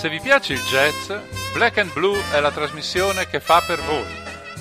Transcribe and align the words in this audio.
Se 0.00 0.08
vi 0.08 0.18
piace 0.18 0.54
il 0.54 0.62
jazz, 0.62 1.12
Black 1.52 1.76
and 1.76 1.92
Blue 1.92 2.18
è 2.32 2.40
la 2.40 2.50
trasmissione 2.50 3.28
che 3.28 3.38
fa 3.38 3.60
per 3.60 3.82
voi. 3.82 4.06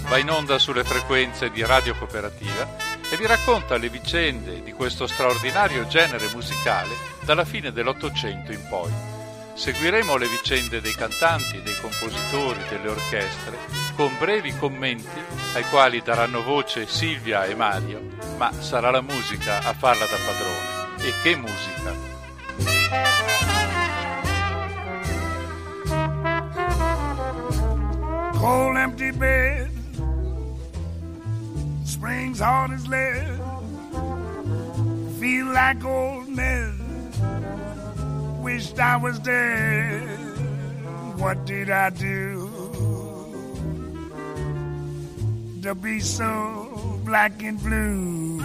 Va 0.09 0.17
in 0.17 0.29
onda 0.29 0.59
sulle 0.59 0.83
frequenze 0.83 1.49
di 1.49 1.65
Radio 1.65 1.95
Cooperativa 1.95 2.75
e 3.09 3.15
vi 3.15 3.25
racconta 3.25 3.77
le 3.77 3.87
vicende 3.87 4.61
di 4.61 4.73
questo 4.73 5.07
straordinario 5.07 5.87
genere 5.87 6.27
musicale 6.33 6.93
dalla 7.21 7.45
fine 7.45 7.71
dell'Ottocento 7.71 8.51
in 8.51 8.67
poi. 8.67 8.91
Seguiremo 9.53 10.17
le 10.17 10.27
vicende 10.27 10.81
dei 10.81 10.93
cantanti, 10.93 11.61
dei 11.61 11.79
compositori, 11.79 12.59
delle 12.67 12.89
orchestre, 12.89 13.57
con 13.95 14.13
brevi 14.19 14.53
commenti 14.57 15.23
ai 15.53 15.63
quali 15.69 16.01
daranno 16.01 16.43
voce 16.43 16.85
Silvia 16.85 17.45
e 17.45 17.55
Mario, 17.55 18.01
ma 18.35 18.51
sarà 18.59 18.91
la 18.91 19.01
musica 19.01 19.59
a 19.59 19.73
farla 19.73 20.05
da 20.05 20.17
padrone. 20.17 21.07
E 21.07 21.13
che 21.23 21.37
musica! 21.37 23.48
Cold 28.39 28.77
empty 28.77 29.11
bed, 29.11 29.69
springs 31.83 32.39
hard 32.39 32.71
as 32.71 32.87
lead, 32.87 33.37
feel 35.19 35.47
like 35.47 35.83
old 35.83 36.29
Ned, 36.29 36.73
wished 38.41 38.79
I 38.79 38.95
was 38.95 39.19
dead. 39.19 40.19
What 41.17 41.45
did 41.45 41.69
I 41.69 41.89
do 41.89 42.49
to 45.63 45.75
be 45.75 45.99
so 45.99 47.01
black 47.03 47.43
and 47.43 47.61
blue? 47.61 48.39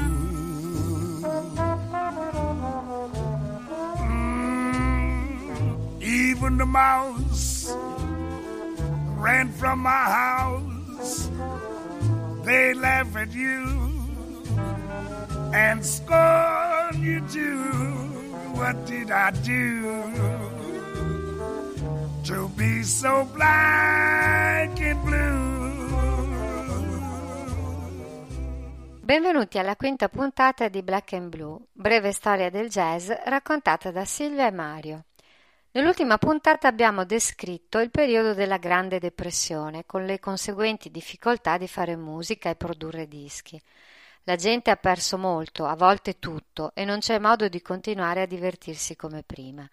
Mm, 4.34 6.03
even 6.03 6.58
the 6.58 6.67
mouse 6.67 7.73
ran 9.25 9.50
from 9.50 9.80
my 9.80 10.05
house. 10.20 11.30
They 12.44 12.75
laugh 12.75 13.17
at 13.17 13.33
you 13.33 13.64
and 15.55 15.83
scorn 15.83 17.03
you 17.03 17.22
too. 17.33 17.72
What 18.52 18.84
did 18.84 19.11
I 19.11 19.30
do 19.42 20.05
to 22.25 22.48
be 22.55 22.83
so 22.83 23.25
black 23.33 24.78
and 24.80 25.00
blue? 25.02 25.42
Benvenuti 29.00 29.58
alla 29.58 29.77
quinta 29.77 30.08
puntata 30.08 30.69
di 30.69 30.83
Black 30.83 31.12
and 31.12 31.28
Blue, 31.28 31.58
breve 31.72 32.12
storia 32.12 32.48
del 32.50 32.69
jazz 32.69 33.11
raccontata 33.25 33.91
da 33.91 34.05
Silvia 34.05 34.47
e 34.47 34.50
Mario. 34.50 35.05
Nell'ultima 35.75 36.19
puntata 36.19 36.69
abbiamo 36.69 37.05
descritto 37.05 37.80
il 37.80 37.91
periodo 37.91 38.33
della 38.33 38.58
Grande 38.58 39.00
Depressione, 39.00 39.84
con 39.84 40.05
le 40.05 40.20
conseguenti 40.20 40.89
difficoltà 40.89 41.58
di 41.58 41.67
fare 41.67 41.97
musica 41.97 42.48
e 42.48 42.55
produrre 42.55 43.08
dischi. 43.08 43.61
La 44.22 44.36
gente 44.36 44.70
ha 44.70 44.77
perso 44.77 45.19
molto, 45.19 45.67
a 45.67 45.75
volte 45.75 46.20
tutto, 46.20 46.70
e 46.75 46.84
non 46.84 47.00
c'è 47.00 47.19
modo 47.19 47.48
di 47.48 47.61
continuare 47.61 48.22
a 48.22 48.27
divertirsi 48.27 48.95
come 48.95 49.25
prima. 49.25 49.69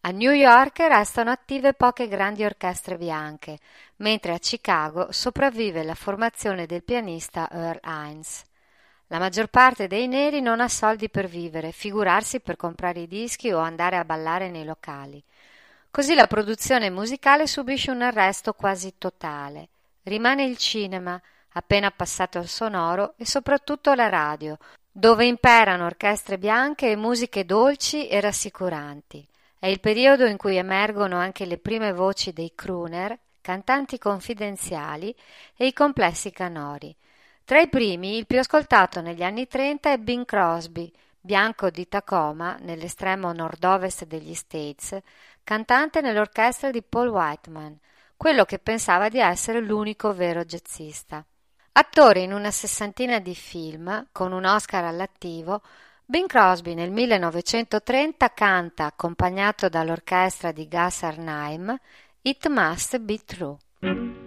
A 0.00 0.10
New 0.10 0.32
York 0.32 0.78
restano 0.78 1.30
attive 1.30 1.74
poche 1.74 2.08
grandi 2.08 2.42
orchestre 2.42 2.96
bianche, 2.96 3.58
mentre 3.96 4.32
a 4.32 4.38
Chicago 4.38 5.12
sopravvive 5.12 5.82
la 5.82 5.94
formazione 5.94 6.64
del 6.64 6.82
pianista 6.82 7.46
Earl 7.50 7.80
Hines. 7.84 8.42
La 9.08 9.18
maggior 9.18 9.46
parte 9.46 9.86
dei 9.86 10.08
neri 10.08 10.40
non 10.40 10.60
ha 10.60 10.68
soldi 10.68 11.08
per 11.08 11.28
vivere, 11.28 11.70
figurarsi 11.70 12.40
per 12.40 12.56
comprare 12.56 13.00
i 13.00 13.06
dischi 13.06 13.52
o 13.52 13.58
andare 13.58 13.96
a 13.96 14.04
ballare 14.04 14.50
nei 14.50 14.64
locali. 14.64 15.22
Così 15.90 16.14
la 16.14 16.26
produzione 16.26 16.90
musicale 16.90 17.46
subisce 17.46 17.92
un 17.92 18.02
arresto 18.02 18.52
quasi 18.52 18.94
totale. 18.98 19.68
Rimane 20.02 20.44
il 20.44 20.56
cinema, 20.56 21.20
appena 21.52 21.90
passato 21.92 22.38
al 22.38 22.48
sonoro, 22.48 23.14
e 23.16 23.24
soprattutto 23.24 23.94
la 23.94 24.08
radio, 24.08 24.58
dove 24.90 25.24
imperano 25.24 25.86
orchestre 25.86 26.36
bianche 26.36 26.90
e 26.90 26.96
musiche 26.96 27.46
dolci 27.46 28.08
e 28.08 28.20
rassicuranti. 28.20 29.24
È 29.58 29.68
il 29.68 29.78
periodo 29.80 30.26
in 30.26 30.36
cui 30.36 30.56
emergono 30.56 31.16
anche 31.16 31.46
le 31.46 31.58
prime 31.58 31.92
voci 31.92 32.32
dei 32.32 32.52
crooner, 32.54 33.16
cantanti 33.40 33.98
confidenziali 33.98 35.14
e 35.56 35.66
i 35.66 35.72
complessi 35.72 36.32
canori. 36.32 36.94
Tra 37.46 37.60
i 37.60 37.68
primi, 37.68 38.16
il 38.16 38.26
più 38.26 38.40
ascoltato 38.40 39.00
negli 39.00 39.22
anni 39.22 39.46
Trenta 39.46 39.92
è 39.92 39.98
Bing 39.98 40.24
Crosby, 40.24 40.90
bianco 41.20 41.70
di 41.70 41.86
Tacoma, 41.86 42.56
nell'estremo 42.58 43.32
nord-ovest 43.32 44.04
degli 44.04 44.34
States, 44.34 44.98
cantante 45.44 46.00
nell'orchestra 46.00 46.72
di 46.72 46.82
Paul 46.82 47.06
Whiteman, 47.06 47.78
quello 48.16 48.44
che 48.44 48.58
pensava 48.58 49.08
di 49.08 49.20
essere 49.20 49.60
l'unico 49.60 50.12
vero 50.12 50.44
jazzista. 50.44 51.24
Attore 51.74 52.22
in 52.22 52.32
una 52.32 52.50
sessantina 52.50 53.20
di 53.20 53.36
film, 53.36 54.08
con 54.10 54.32
un 54.32 54.44
Oscar 54.44 54.82
all'attivo, 54.82 55.62
Bing 56.04 56.26
Crosby 56.26 56.74
nel 56.74 56.90
1930 56.90 58.28
canta, 58.30 58.86
accompagnato 58.86 59.68
dall'orchestra 59.68 60.50
di 60.50 60.66
Gus 60.66 61.04
Arnheim, 61.04 61.78
It 62.22 62.48
Must 62.48 62.98
Be 62.98 63.20
True. 63.24 64.25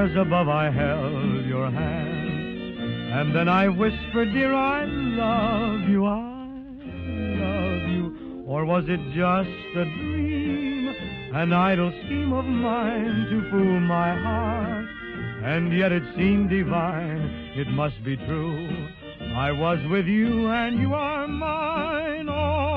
Stars 0.00 0.26
above, 0.26 0.48
I 0.48 0.70
held 0.70 1.44
your 1.44 1.70
hand, 1.70 3.12
and 3.12 3.36
then 3.36 3.48
I 3.48 3.68
whispered, 3.68 4.32
Dear, 4.32 4.54
I 4.54 4.84
love 4.86 5.88
you, 5.90 6.06
I 6.06 6.54
love 7.44 7.90
you. 7.90 8.44
Or 8.46 8.64
was 8.64 8.84
it 8.88 9.00
just 9.12 9.76
a 9.76 9.84
dream, 9.84 10.88
an 11.34 11.52
idle 11.52 11.92
scheme 12.04 12.32
of 12.32 12.46
mine 12.46 13.26
to 13.28 13.50
fool 13.50 13.80
my 13.80 14.18
heart? 14.18 14.86
And 15.44 15.76
yet 15.76 15.92
it 15.92 16.02
seemed 16.16 16.48
divine, 16.48 17.52
it 17.56 17.68
must 17.68 18.02
be 18.02 18.16
true. 18.16 18.88
I 19.34 19.52
was 19.52 19.78
with 19.90 20.06
you, 20.06 20.48
and 20.48 20.80
you 20.80 20.94
are 20.94 21.28
mine, 21.28 22.28
all 22.30 22.69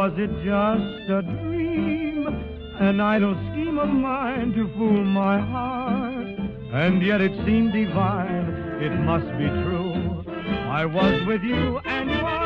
was 0.00 0.12
it 0.16 0.32
just 0.42 1.10
a 1.10 1.20
dream, 1.20 2.26
an 2.78 3.00
idle 3.00 3.34
scheme 3.52 3.78
of 3.78 3.90
mine 3.90 4.50
to 4.54 4.66
fool 4.74 5.04
my 5.04 5.38
heart? 5.38 6.38
And 6.72 7.02
yet 7.02 7.20
it 7.20 7.32
seemed 7.44 7.74
divine, 7.74 8.48
it 8.80 8.98
must 9.00 9.26
be 9.36 9.46
true. 9.62 10.24
I 10.70 10.86
was 10.86 11.26
with 11.26 11.42
you 11.42 11.80
and 11.84 12.10
you 12.10 12.39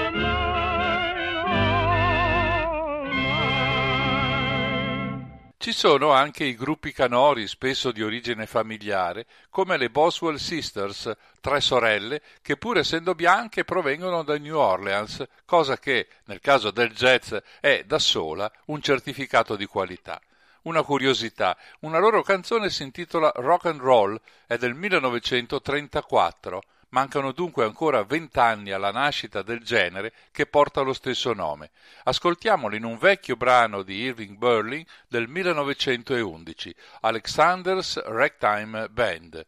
Ci 5.64 5.72
sono 5.72 6.12
anche 6.12 6.44
i 6.44 6.56
gruppi 6.56 6.92
canori, 6.92 7.48
spesso 7.48 7.90
di 7.90 8.02
origine 8.02 8.44
familiare, 8.44 9.24
come 9.48 9.78
le 9.78 9.88
Boswell 9.88 10.34
Sisters, 10.34 11.10
tre 11.40 11.62
sorelle, 11.62 12.20
che 12.42 12.58
pur 12.58 12.76
essendo 12.76 13.14
bianche 13.14 13.64
provengono 13.64 14.22
da 14.24 14.36
New 14.36 14.58
Orleans, 14.58 15.24
cosa 15.46 15.78
che, 15.78 16.08
nel 16.26 16.40
caso 16.40 16.70
del 16.70 16.92
jazz, 16.92 17.34
è 17.60 17.82
da 17.86 17.98
sola 17.98 18.52
un 18.66 18.82
certificato 18.82 19.56
di 19.56 19.64
qualità. 19.64 20.20
Una 20.64 20.82
curiosità, 20.82 21.56
una 21.80 21.98
loro 21.98 22.22
canzone 22.22 22.68
si 22.68 22.82
intitola 22.82 23.32
Rock 23.36 23.64
and 23.64 23.80
Roll, 23.80 24.20
è 24.46 24.58
del 24.58 24.74
1934. 24.74 26.60
Mancano 26.94 27.32
dunque 27.32 27.64
ancora 27.64 28.04
vent'anni 28.04 28.70
alla 28.70 28.92
nascita 28.92 29.42
del 29.42 29.64
genere 29.64 30.12
che 30.30 30.46
porta 30.46 30.80
lo 30.82 30.92
stesso 30.92 31.32
nome. 31.32 31.72
Ascoltiamolo 32.04 32.76
in 32.76 32.84
un 32.84 32.98
vecchio 32.98 33.34
brano 33.34 33.82
di 33.82 33.96
Irving 33.96 34.36
Berlin 34.36 34.84
del 35.08 35.26
1911, 35.26 36.72
Alexander's 37.00 38.00
Ragtime 38.00 38.88
Band. 38.90 39.44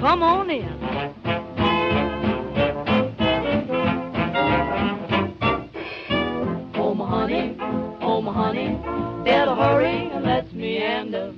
Come 0.00 0.24
on 0.24 0.50
in. 0.50 0.80
Oh, 6.74 6.94
my 6.94 7.04
honey, 7.04 7.56
oh, 8.00 8.20
my 8.20 8.32
honey, 8.32 8.76
better 9.22 9.54
hurry 9.54 10.10
and 10.10 10.24
let's 10.24 10.50
meander. 10.50 11.32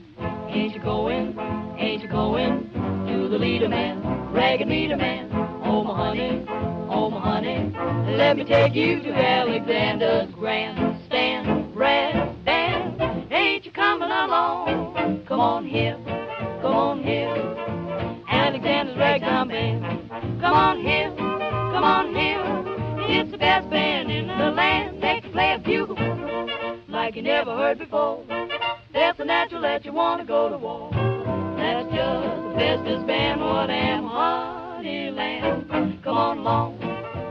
Ain't 0.54 0.72
you 0.72 0.80
going, 0.80 1.36
ain't 1.78 2.00
you 2.00 2.08
going 2.08 2.70
to 3.08 3.28
the 3.28 3.36
leader 3.36 3.68
man, 3.68 4.00
ragged 4.32 4.68
leader 4.68 4.96
man? 4.96 5.28
Oh, 5.64 5.82
my 5.82 5.96
honey, 5.96 6.46
oh, 6.48 7.10
my 7.10 7.18
honey, 7.18 7.72
let 8.16 8.36
me 8.36 8.44
take 8.44 8.72
you 8.72 9.02
to 9.02 9.12
Alexander's 9.12 10.32
grandstand, 10.32 11.74
brass 11.74 12.32
band. 12.44 13.32
Ain't 13.32 13.66
you 13.66 13.72
coming 13.72 14.08
along? 14.08 15.24
Come 15.26 15.40
on 15.40 15.66
here, 15.66 15.98
come 16.62 16.72
on 16.72 17.02
here. 17.02 17.34
Alexander's 18.30 18.96
ragtime 18.96 19.48
band. 19.48 20.08
Come 20.40 20.54
on 20.54 20.80
here, 20.80 21.10
come 21.16 21.82
on 21.82 22.14
here. 22.14 22.44
It's 23.08 23.32
the 23.32 23.38
best 23.38 23.68
band 23.70 24.08
in 24.08 24.28
the 24.28 24.52
land. 24.52 25.02
They 25.02 25.20
can 25.20 25.32
play 25.32 25.52
a 25.54 25.58
bugle 25.58 25.96
like 26.94 27.16
you 27.16 27.22
never 27.22 27.56
heard 27.56 27.76
before. 27.80 28.24
That's 28.92 29.18
the 29.18 29.24
natural 29.24 29.60
that 29.62 29.84
you 29.84 29.92
want 29.92 30.20
to 30.20 30.26
go 30.26 30.48
to 30.48 30.56
war. 30.56 30.90
That's 30.92 31.92
just 31.92 32.42
the 32.44 32.54
bestest 32.56 33.06
band 33.08 33.40
what 33.40 33.68
am 33.68 34.06
honey 34.06 35.10
land. 35.10 36.00
Come 36.04 36.16
on 36.16 36.38
along, 36.38 36.78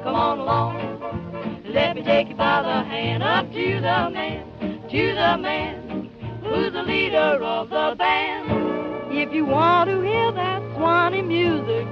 come 0.04 0.16
on 0.16 0.40
along. 0.40 1.64
Let 1.66 1.96
me 1.96 2.04
take 2.04 2.28
you 2.28 2.36
by 2.36 2.62
the 2.62 2.84
hand 2.90 3.24
up 3.24 3.50
to 3.54 3.76
the 3.76 4.10
man, 4.12 4.90
to 4.92 5.08
the 5.16 5.38
man 5.38 6.10
who's 6.44 6.74
the 6.74 6.84
leader 6.84 7.42
of 7.42 7.70
the 7.70 7.96
band. 7.98 9.14
If 9.16 9.34
you 9.34 9.46
want 9.46 9.90
to 9.90 10.02
hear 10.02 10.32
that 10.34 10.62
swanny 10.76 11.22
music 11.22 11.88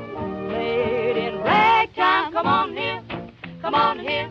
played 0.49 1.15
in 1.15 1.37
ragtime, 1.39 2.33
come 2.33 2.47
on 2.47 2.75
here, 2.75 3.01
come 3.61 3.75
on 3.75 3.97
here, 3.97 4.29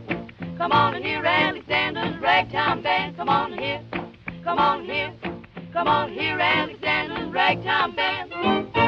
come 0.60 0.72
on 0.72 0.94
and 0.94 1.02
hear 1.02 1.24
Alexander's 1.24 2.20
ragtime 2.20 2.82
band. 2.82 3.16
Come 3.16 3.30
on 3.30 3.56
here, 3.56 3.80
come 4.44 4.58
on 4.58 4.84
here, 4.84 5.10
come 5.72 5.88
on 5.88 6.12
here, 6.12 6.38
Alexander's 6.38 7.32
ragtime 7.32 7.96
band. 7.96 8.79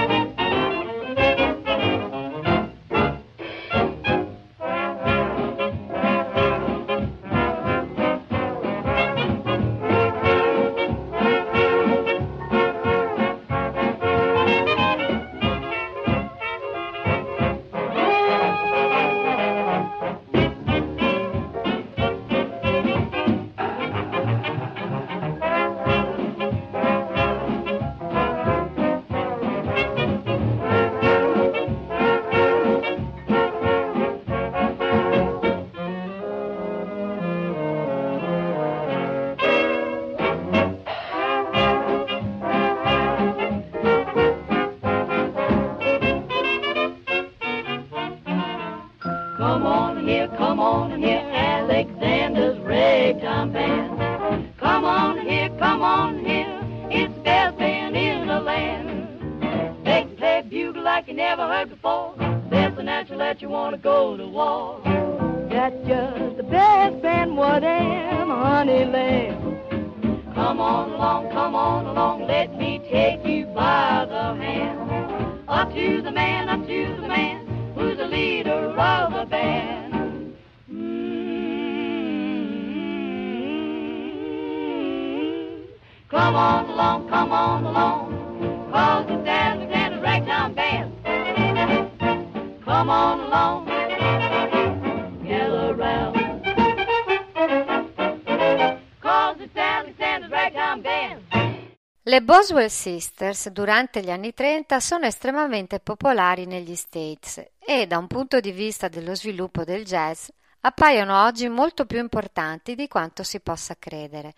Boswell 102.43 102.67
Sisters 102.67 103.51
durante 103.51 104.03
gli 104.03 104.11
anni 104.11 104.34
30 104.34 104.81
sono 104.81 105.06
estremamente 105.06 105.79
popolari 105.79 106.44
negli 106.44 106.75
States 106.75 107.41
e 107.61 107.87
da 107.87 107.99
un 107.99 108.08
punto 108.08 108.41
di 108.41 108.51
vista 108.51 108.89
dello 108.89 109.15
sviluppo 109.15 109.63
del 109.63 109.84
jazz 109.84 110.27
appaiono 110.63 111.22
oggi 111.22 111.49
molto 111.49 111.87
più 111.87 112.01
importanti 112.01 112.75
di 112.75 112.89
quanto 112.89 113.22
si 113.22 113.39
possa 113.39 113.77
credere. 113.79 114.34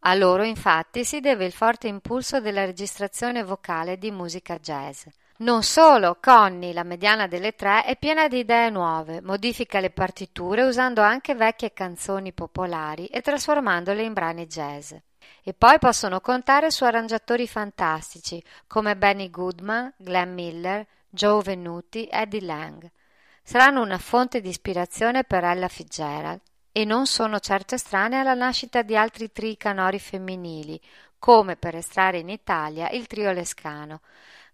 A 0.00 0.12
loro 0.12 0.42
infatti 0.42 1.02
si 1.02 1.20
deve 1.20 1.46
il 1.46 1.52
forte 1.52 1.88
impulso 1.88 2.42
della 2.42 2.66
registrazione 2.66 3.42
vocale 3.42 3.96
di 3.96 4.10
musica 4.10 4.58
jazz. 4.58 5.06
Non 5.38 5.62
solo, 5.62 6.18
Connie, 6.20 6.74
la 6.74 6.84
mediana 6.84 7.26
delle 7.26 7.54
tre, 7.54 7.84
è 7.84 7.96
piena 7.96 8.28
di 8.28 8.40
idee 8.40 8.68
nuove, 8.68 9.22
modifica 9.22 9.80
le 9.80 9.88
partiture 9.88 10.62
usando 10.62 11.00
anche 11.00 11.34
vecchie 11.34 11.72
canzoni 11.72 12.34
popolari 12.34 13.06
e 13.06 13.22
trasformandole 13.22 14.02
in 14.02 14.12
brani 14.12 14.46
jazz. 14.46 14.92
E 15.48 15.54
poi 15.54 15.78
possono 15.78 16.20
contare 16.20 16.72
su 16.72 16.82
arrangiatori 16.82 17.46
fantastici 17.46 18.42
come 18.66 18.96
Benny 18.96 19.30
Goodman, 19.30 19.94
Glenn 19.96 20.34
Miller, 20.34 20.84
Joe 21.08 21.40
Venuti, 21.40 22.08
Eddie 22.10 22.40
Lang. 22.40 22.90
Saranno 23.44 23.80
una 23.80 23.98
fonte 23.98 24.40
di 24.40 24.48
ispirazione 24.48 25.22
per 25.22 25.44
Ella 25.44 25.68
Fitzgerald 25.68 26.40
e 26.72 26.84
non 26.84 27.06
sono 27.06 27.38
certo 27.38 27.76
estranee 27.76 28.18
alla 28.18 28.34
nascita 28.34 28.82
di 28.82 28.96
altri 28.96 29.30
tri 29.30 29.56
canori 29.56 30.00
femminili, 30.00 30.80
come 31.16 31.54
per 31.54 31.76
estrarre 31.76 32.18
in 32.18 32.28
Italia 32.28 32.90
il 32.90 33.06
trio 33.06 33.30
Lescano, 33.30 34.00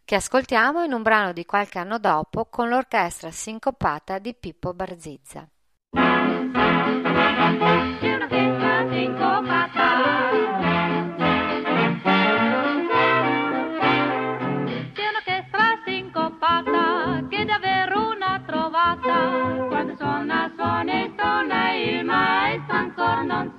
che 0.04 0.16
ascoltiamo 0.16 0.84
in 0.84 0.92
un 0.92 1.00
brano 1.00 1.32
di 1.32 1.46
qualche 1.46 1.78
anno 1.78 1.98
dopo 1.98 2.44
con 2.50 2.68
l'orchestra 2.68 3.30
sincopata 3.30 4.18
di 4.18 4.34
Pippo 4.34 4.74
Barzizza. 4.74 5.48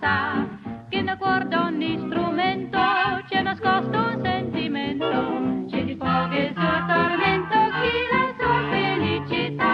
sa 0.03 0.45
che 0.89 1.01
nel 1.01 1.17
cuore 1.17 1.47
d'ogni 1.47 1.97
strumento 2.07 2.77
c'è 3.29 3.41
nascosto 3.41 3.97
un 3.97 4.19
sentimento, 4.21 5.07
c'è 5.69 5.85
di 5.85 5.95
fuoco 5.95 6.33
e 6.33 6.51
suo 6.53 6.75
tormento, 6.91 7.57
chi 7.79 7.93
la 8.11 8.25
sua 8.37 8.59
felicità 8.69 9.71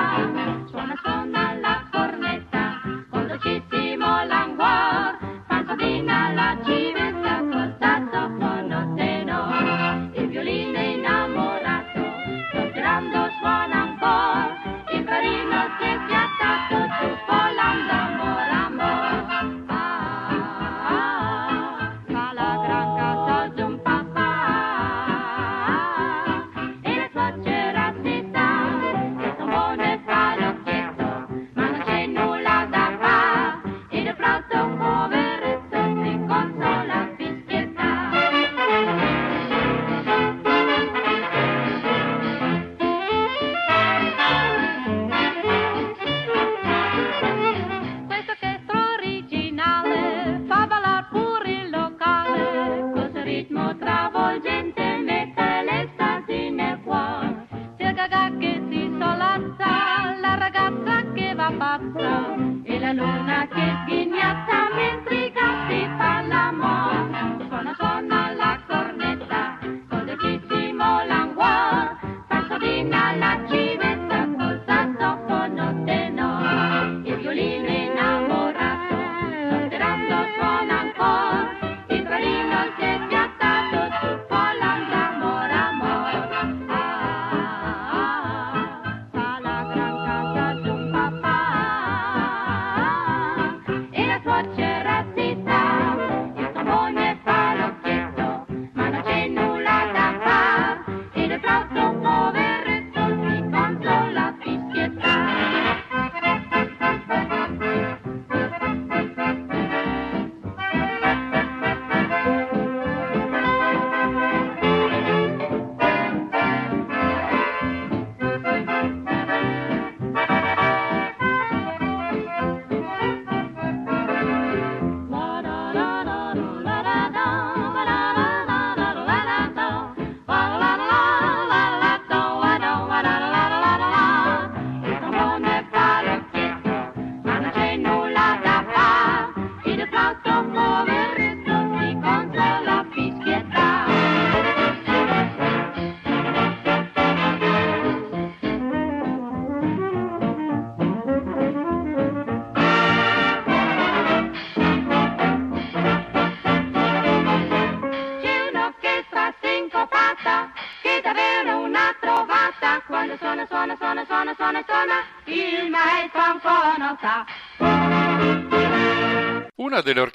suona 0.70 0.96
suona 1.02 1.54
la 1.60 1.84
cornetta, 1.92 2.80
condocissimo 3.10 4.06
languor, 4.26 5.18
panzolina 5.48 6.32
la 6.34 6.58
cima. 6.64 6.99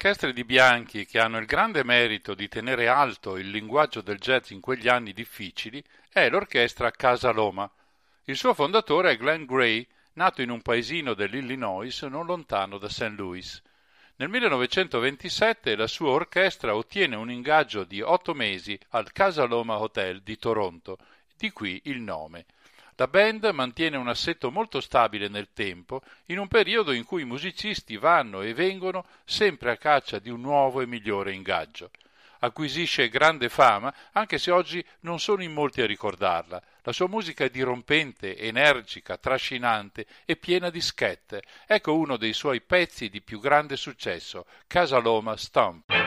Orchestre 0.05 0.33
di 0.33 0.43
Bianchi 0.43 1.03
che 1.07 1.17
hanno 1.17 1.39
il 1.39 1.47
grande 1.47 1.83
merito 1.83 2.35
di 2.35 2.47
tenere 2.47 2.87
alto 2.87 3.37
il 3.37 3.49
linguaggio 3.49 4.01
del 4.01 4.19
jazz 4.19 4.51
in 4.51 4.59
quegli 4.59 4.87
anni 4.87 5.13
difficili 5.13 5.83
è 6.11 6.29
l'orchestra 6.29 6.91
Casa 6.91 7.31
Loma. 7.31 7.67
Il 8.25 8.37
suo 8.37 8.53
fondatore 8.53 9.09
è 9.09 9.17
Glenn 9.17 9.45
Gray, 9.45 9.83
nato 10.13 10.43
in 10.43 10.51
un 10.51 10.61
paesino 10.61 11.15
dell'Illinois 11.15 12.03
non 12.03 12.27
lontano 12.27 12.77
da 12.77 12.87
St. 12.87 13.15
Louis. 13.17 13.59
Nel 14.17 14.29
1927 14.29 15.75
la 15.75 15.87
sua 15.87 16.11
orchestra 16.11 16.75
ottiene 16.75 17.15
un 17.15 17.31
ingaggio 17.31 17.83
di 17.83 17.99
otto 18.01 18.35
mesi 18.35 18.77
al 18.89 19.11
Casa 19.11 19.45
Loma 19.45 19.79
Hotel 19.79 20.21
di 20.21 20.37
Toronto, 20.37 20.99
di 21.35 21.49
qui 21.49 21.81
il 21.85 21.99
nome. 21.99 22.45
La 22.97 23.07
band 23.07 23.43
mantiene 23.53 23.97
un 23.97 24.07
assetto 24.07 24.51
molto 24.51 24.79
stabile 24.79 25.27
nel 25.27 25.49
tempo, 25.51 26.01
in 26.27 26.39
un 26.39 26.47
periodo 26.47 26.93
in 26.93 27.03
cui 27.03 27.23
i 27.23 27.25
musicisti 27.25 27.97
vanno 27.97 28.41
e 28.41 28.53
vengono 28.53 29.05
sempre 29.25 29.71
a 29.71 29.75
caccia 29.75 30.17
di 30.19 30.29
un 30.29 30.39
nuovo 30.39 30.79
e 30.79 30.87
migliore 30.87 31.33
ingaggio. 31.33 31.91
Acquisisce 32.39 33.09
grande 33.09 33.49
fama, 33.49 33.93
anche 34.13 34.37
se 34.37 34.49
oggi 34.51 34.85
non 35.01 35.19
sono 35.19 35.43
in 35.43 35.51
molti 35.51 35.81
a 35.81 35.85
ricordarla. 35.85 36.61
La 36.83 36.93
sua 36.93 37.09
musica 37.09 37.43
è 37.43 37.49
dirompente, 37.49 38.37
energica, 38.37 39.17
trascinante 39.17 40.05
e 40.23 40.37
piena 40.37 40.69
di 40.69 40.79
schette. 40.79 41.43
Ecco 41.67 41.97
uno 41.97 42.15
dei 42.15 42.33
suoi 42.33 42.61
pezzi 42.61 43.09
di 43.09 43.21
più 43.21 43.41
grande 43.41 43.75
successo, 43.75 44.45
Casaloma 44.67 45.35
Stomp. 45.35 46.04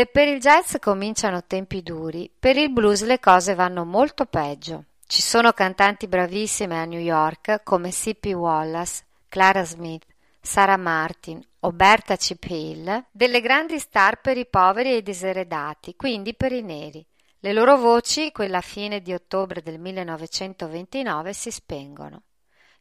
Se 0.00 0.06
per 0.06 0.28
il 0.28 0.40
jazz 0.40 0.76
cominciano 0.80 1.44
tempi 1.44 1.82
duri, 1.82 2.30
per 2.38 2.56
il 2.56 2.70
blues 2.70 3.04
le 3.04 3.20
cose 3.20 3.54
vanno 3.54 3.84
molto 3.84 4.24
peggio. 4.24 4.84
Ci 5.06 5.20
sono 5.20 5.52
cantanti 5.52 6.08
bravissime 6.08 6.80
a 6.80 6.86
New 6.86 6.98
York 6.98 7.60
come 7.64 7.90
C.P. 7.90 8.32
Wallace, 8.32 9.04
Clara 9.28 9.62
Smith, 9.62 10.06
Sarah 10.40 10.78
Martin 10.78 11.46
o 11.58 11.72
Berta 11.72 12.16
Chip 12.16 12.42
Hill, 12.44 13.08
delle 13.10 13.42
grandi 13.42 13.78
star 13.78 14.22
per 14.22 14.38
i 14.38 14.46
poveri 14.46 14.92
e 14.92 14.96
i 14.96 15.02
diseredati, 15.02 15.94
quindi 15.96 16.32
per 16.32 16.52
i 16.52 16.62
neri. 16.62 17.04
Le 17.40 17.52
loro 17.52 17.76
voci, 17.76 18.32
quella 18.32 18.62
fine 18.62 19.02
di 19.02 19.12
ottobre 19.12 19.60
del 19.60 19.78
1929, 19.78 21.34
si 21.34 21.50
spengono. 21.50 22.22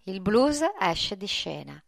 Il 0.03 0.21
blues 0.21 0.61
esce 0.79 1.17
di 1.17 1.27
scena. 1.27 1.83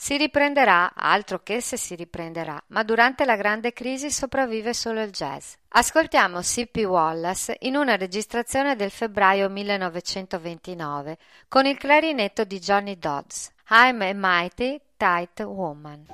Si 0.00 0.16
riprenderà, 0.16 0.92
altro 0.94 1.40
che 1.42 1.60
se 1.60 1.76
si 1.76 1.96
riprenderà, 1.96 2.62
ma 2.68 2.84
durante 2.84 3.24
la 3.24 3.34
grande 3.34 3.72
crisi 3.72 4.12
sopravvive 4.12 4.72
solo 4.72 5.02
il 5.02 5.10
jazz. 5.10 5.54
Ascoltiamo 5.70 6.38
C.P. 6.38 6.84
Wallace 6.86 7.56
in 7.62 7.74
una 7.74 7.96
registrazione 7.96 8.76
del 8.76 8.92
febbraio 8.92 9.48
1929 9.48 11.18
con 11.48 11.66
il 11.66 11.76
clarinetto 11.76 12.44
di 12.44 12.60
Johnny 12.60 12.96
Dodds. 12.96 13.50
I'm 13.70 14.00
a 14.02 14.12
mighty 14.14 14.80
tight 14.96 15.40
woman. 15.40 16.06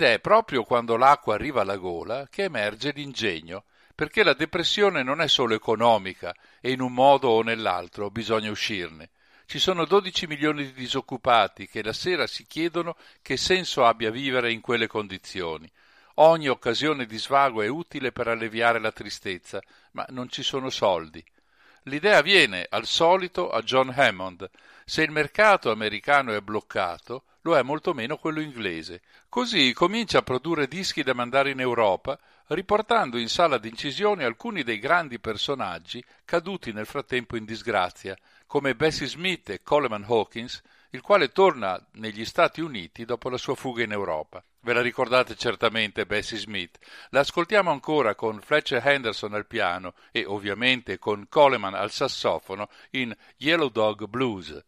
Ed 0.00 0.04
è 0.04 0.20
proprio 0.20 0.62
quando 0.62 0.96
l'acqua 0.96 1.34
arriva 1.34 1.62
alla 1.62 1.76
gola 1.76 2.28
che 2.30 2.44
emerge 2.44 2.92
l'ingegno, 2.92 3.64
perché 3.96 4.22
la 4.22 4.32
depressione 4.32 5.02
non 5.02 5.20
è 5.20 5.26
solo 5.26 5.54
economica 5.56 6.32
e 6.60 6.70
in 6.70 6.80
un 6.80 6.92
modo 6.92 7.30
o 7.30 7.42
nell'altro 7.42 8.08
bisogna 8.08 8.48
uscirne. 8.48 9.10
Ci 9.44 9.58
sono 9.58 9.84
12 9.84 10.28
milioni 10.28 10.66
di 10.66 10.72
disoccupati 10.72 11.66
che 11.66 11.82
la 11.82 11.92
sera 11.92 12.28
si 12.28 12.46
chiedono 12.46 12.94
che 13.22 13.36
senso 13.36 13.84
abbia 13.84 14.12
vivere 14.12 14.52
in 14.52 14.60
quelle 14.60 14.86
condizioni. 14.86 15.68
Ogni 16.20 16.46
occasione 16.46 17.04
di 17.04 17.18
svago 17.18 17.60
è 17.60 17.66
utile 17.66 18.12
per 18.12 18.28
alleviare 18.28 18.78
la 18.78 18.92
tristezza, 18.92 19.60
ma 19.94 20.06
non 20.10 20.28
ci 20.28 20.44
sono 20.44 20.70
soldi. 20.70 21.24
L'idea 21.88 22.22
viene, 22.22 22.68
al 22.70 22.86
solito, 22.86 23.50
a 23.50 23.62
John 23.62 23.92
Hammond. 23.96 24.48
Se 24.84 25.02
il 25.02 25.10
mercato 25.10 25.72
americano 25.72 26.32
è 26.32 26.40
bloccato, 26.40 27.24
lo 27.42 27.56
è 27.56 27.62
molto 27.62 27.94
meno 27.94 28.16
quello 28.16 28.40
inglese. 28.40 29.02
Così 29.28 29.72
comincia 29.72 30.18
a 30.18 30.22
produrre 30.22 30.68
dischi 30.68 31.02
da 31.02 31.14
mandare 31.14 31.50
in 31.50 31.60
Europa, 31.60 32.18
riportando 32.48 33.18
in 33.18 33.28
sala 33.28 33.58
d'incisione 33.58 34.24
alcuni 34.24 34.62
dei 34.62 34.78
grandi 34.78 35.18
personaggi 35.18 36.02
caduti 36.24 36.72
nel 36.72 36.86
frattempo 36.86 37.36
in 37.36 37.44
disgrazia, 37.44 38.16
come 38.46 38.74
Bessie 38.74 39.06
Smith 39.06 39.50
e 39.50 39.62
Coleman 39.62 40.04
Hawkins, 40.06 40.62
il 40.90 41.02
quale 41.02 41.32
torna 41.32 41.78
negli 41.92 42.24
Stati 42.24 42.60
Uniti 42.60 43.04
dopo 43.04 43.28
la 43.28 43.36
sua 43.36 43.54
fuga 43.54 43.82
in 43.82 43.92
Europa. 43.92 44.42
Ve 44.60 44.72
la 44.72 44.80
ricordate 44.80 45.36
certamente 45.36 46.06
Bessie 46.06 46.38
Smith. 46.38 46.78
La 47.10 47.20
ascoltiamo 47.20 47.70
ancora 47.70 48.14
con 48.14 48.40
Fletcher 48.40 48.84
Henderson 48.86 49.34
al 49.34 49.46
piano 49.46 49.94
e 50.10 50.24
ovviamente 50.26 50.98
con 50.98 51.26
Coleman 51.28 51.74
al 51.74 51.90
sassofono 51.90 52.68
in 52.90 53.14
Yellow 53.36 53.68
Dog 53.68 54.06
Blues. 54.06 54.64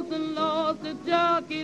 Susie 0.00 0.10
Johnson 0.10 0.34
lost 0.34 0.82
to 0.82 0.94
Jockey 1.06 1.59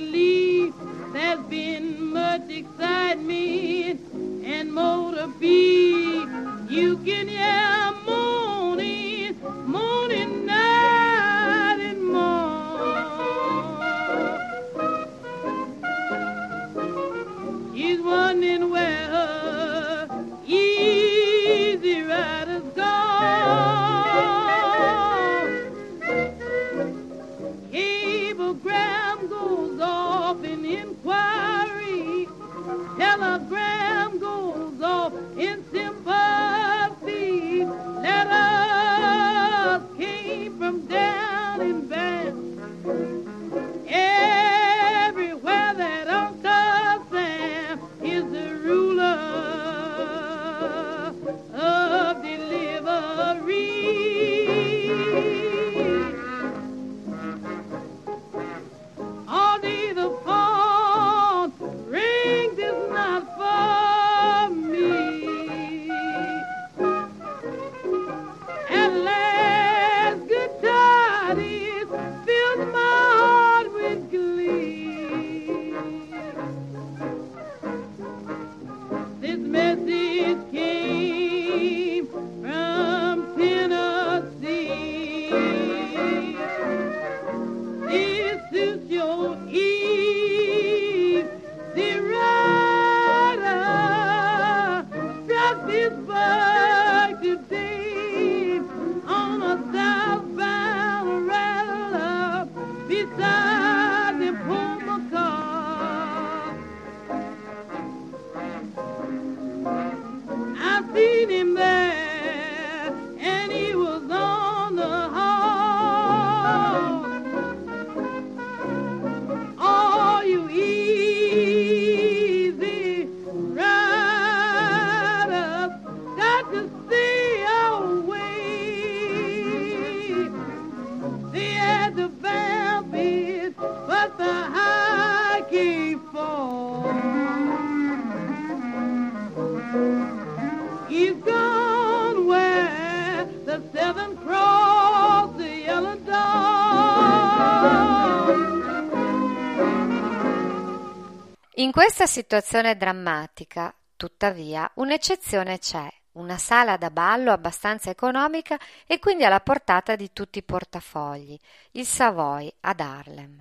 questa 151.86 152.06
situazione 152.06 152.76
drammatica, 152.76 153.72
tuttavia, 153.94 154.68
un'eccezione 154.74 155.60
c'è, 155.60 155.88
una 156.14 156.36
sala 156.36 156.76
da 156.76 156.90
ballo 156.90 157.30
abbastanza 157.30 157.90
economica 157.90 158.58
e 158.88 158.98
quindi 158.98 159.24
alla 159.24 159.38
portata 159.38 159.94
di 159.94 160.12
tutti 160.12 160.40
i 160.40 160.42
portafogli, 160.42 161.38
il 161.70 161.86
Savoy 161.86 162.52
ad 162.62 162.80
Harlem. 162.80 163.40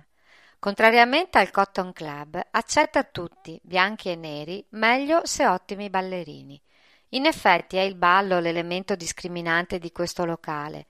Contrariamente 0.60 1.38
al 1.38 1.50
Cotton 1.50 1.92
Club, 1.92 2.40
accetta 2.52 3.02
tutti, 3.02 3.58
bianchi 3.64 4.10
e 4.10 4.14
neri, 4.14 4.64
meglio 4.70 5.26
se 5.26 5.44
ottimi 5.44 5.90
ballerini. 5.90 6.62
In 7.10 7.26
effetti 7.26 7.78
è 7.78 7.82
il 7.82 7.96
ballo 7.96 8.38
l'elemento 8.38 8.94
discriminante 8.94 9.80
di 9.80 9.90
questo 9.90 10.24
locale, 10.24 10.86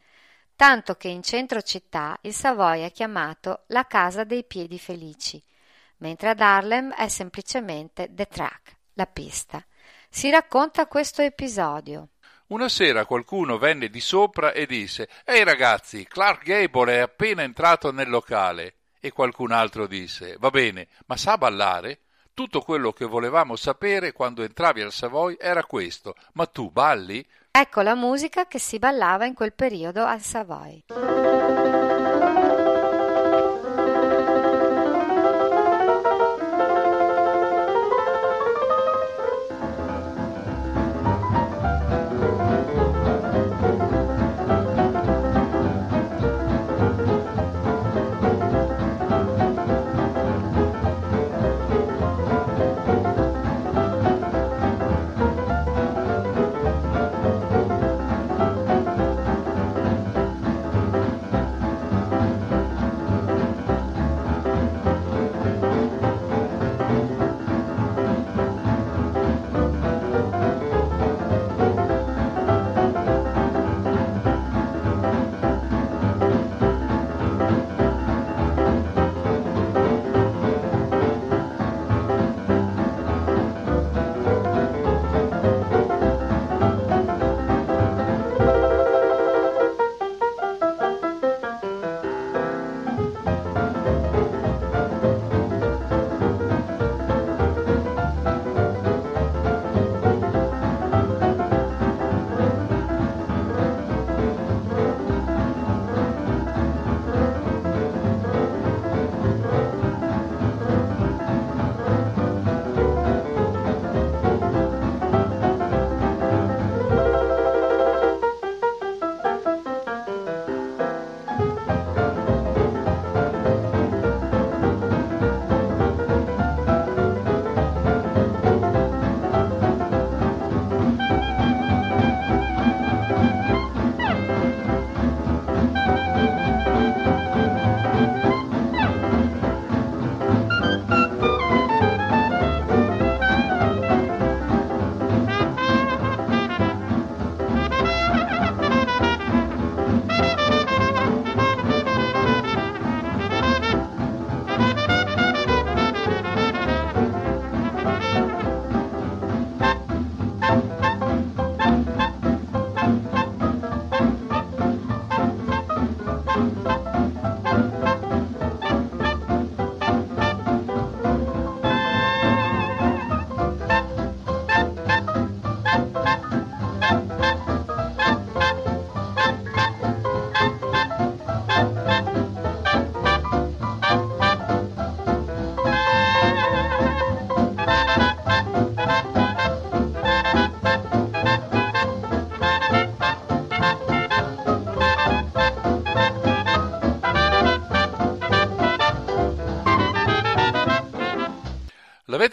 tanto 0.56 0.96
che 0.96 1.08
in 1.08 1.22
centro 1.22 1.62
città 1.62 2.18
il 2.20 2.34
Savoy 2.34 2.82
è 2.82 2.92
chiamato 2.92 3.62
la 3.68 3.86
casa 3.86 4.24
dei 4.24 4.44
piedi 4.44 4.78
felici, 4.78 5.42
mentre 5.98 6.30
ad 6.30 6.40
Harlem 6.40 6.92
è 6.92 7.08
semplicemente 7.08 8.08
The 8.10 8.26
Track, 8.26 8.76
la 8.94 9.06
pista. 9.06 9.64
Si 10.08 10.30
racconta 10.30 10.86
questo 10.86 11.22
episodio. 11.22 12.08
Una 12.48 12.68
sera 12.68 13.06
qualcuno 13.06 13.58
venne 13.58 13.88
di 13.88 14.00
sopra 14.00 14.52
e 14.52 14.66
disse 14.66 15.08
Ehi 15.24 15.42
ragazzi, 15.42 16.06
Clark 16.06 16.44
Gable 16.44 16.94
è 16.94 16.98
appena 16.98 17.42
entrato 17.42 17.90
nel 17.90 18.08
locale. 18.08 18.74
E 19.00 19.10
qualcun 19.10 19.50
altro 19.52 19.86
disse 19.86 20.36
Va 20.38 20.50
bene, 20.50 20.88
ma 21.06 21.16
sa 21.16 21.36
ballare? 21.36 22.00
Tutto 22.32 22.60
quello 22.60 22.92
che 22.92 23.04
volevamo 23.04 23.56
sapere 23.56 24.12
quando 24.12 24.42
entravi 24.42 24.82
al 24.82 24.92
Savoy 24.92 25.36
era 25.40 25.64
questo. 25.64 26.14
Ma 26.34 26.46
tu 26.46 26.70
balli? 26.70 27.26
Ecco 27.50 27.80
la 27.80 27.94
musica 27.94 28.46
che 28.46 28.58
si 28.58 28.78
ballava 28.78 29.24
in 29.24 29.34
quel 29.34 29.54
periodo 29.54 30.04
al 30.04 30.20
Savoy. 30.20 30.84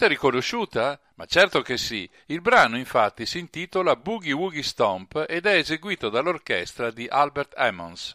L'avete 0.04 0.20
riconosciuta? 0.20 1.00
Ma 1.16 1.26
certo 1.26 1.62
che 1.62 1.78
sì. 1.78 2.10
Il 2.26 2.42
brano 2.42 2.78
infatti 2.78 3.26
si 3.26 3.40
intitola 3.40 3.96
Boogie 3.96 4.34
Woogie 4.34 4.62
Stomp 4.62 5.24
ed 5.30 5.46
è 5.46 5.56
eseguito 5.56 6.10
dall'orchestra 6.10 6.92
di 6.92 7.08
Albert 7.08 7.54
Emmons. 7.56 8.14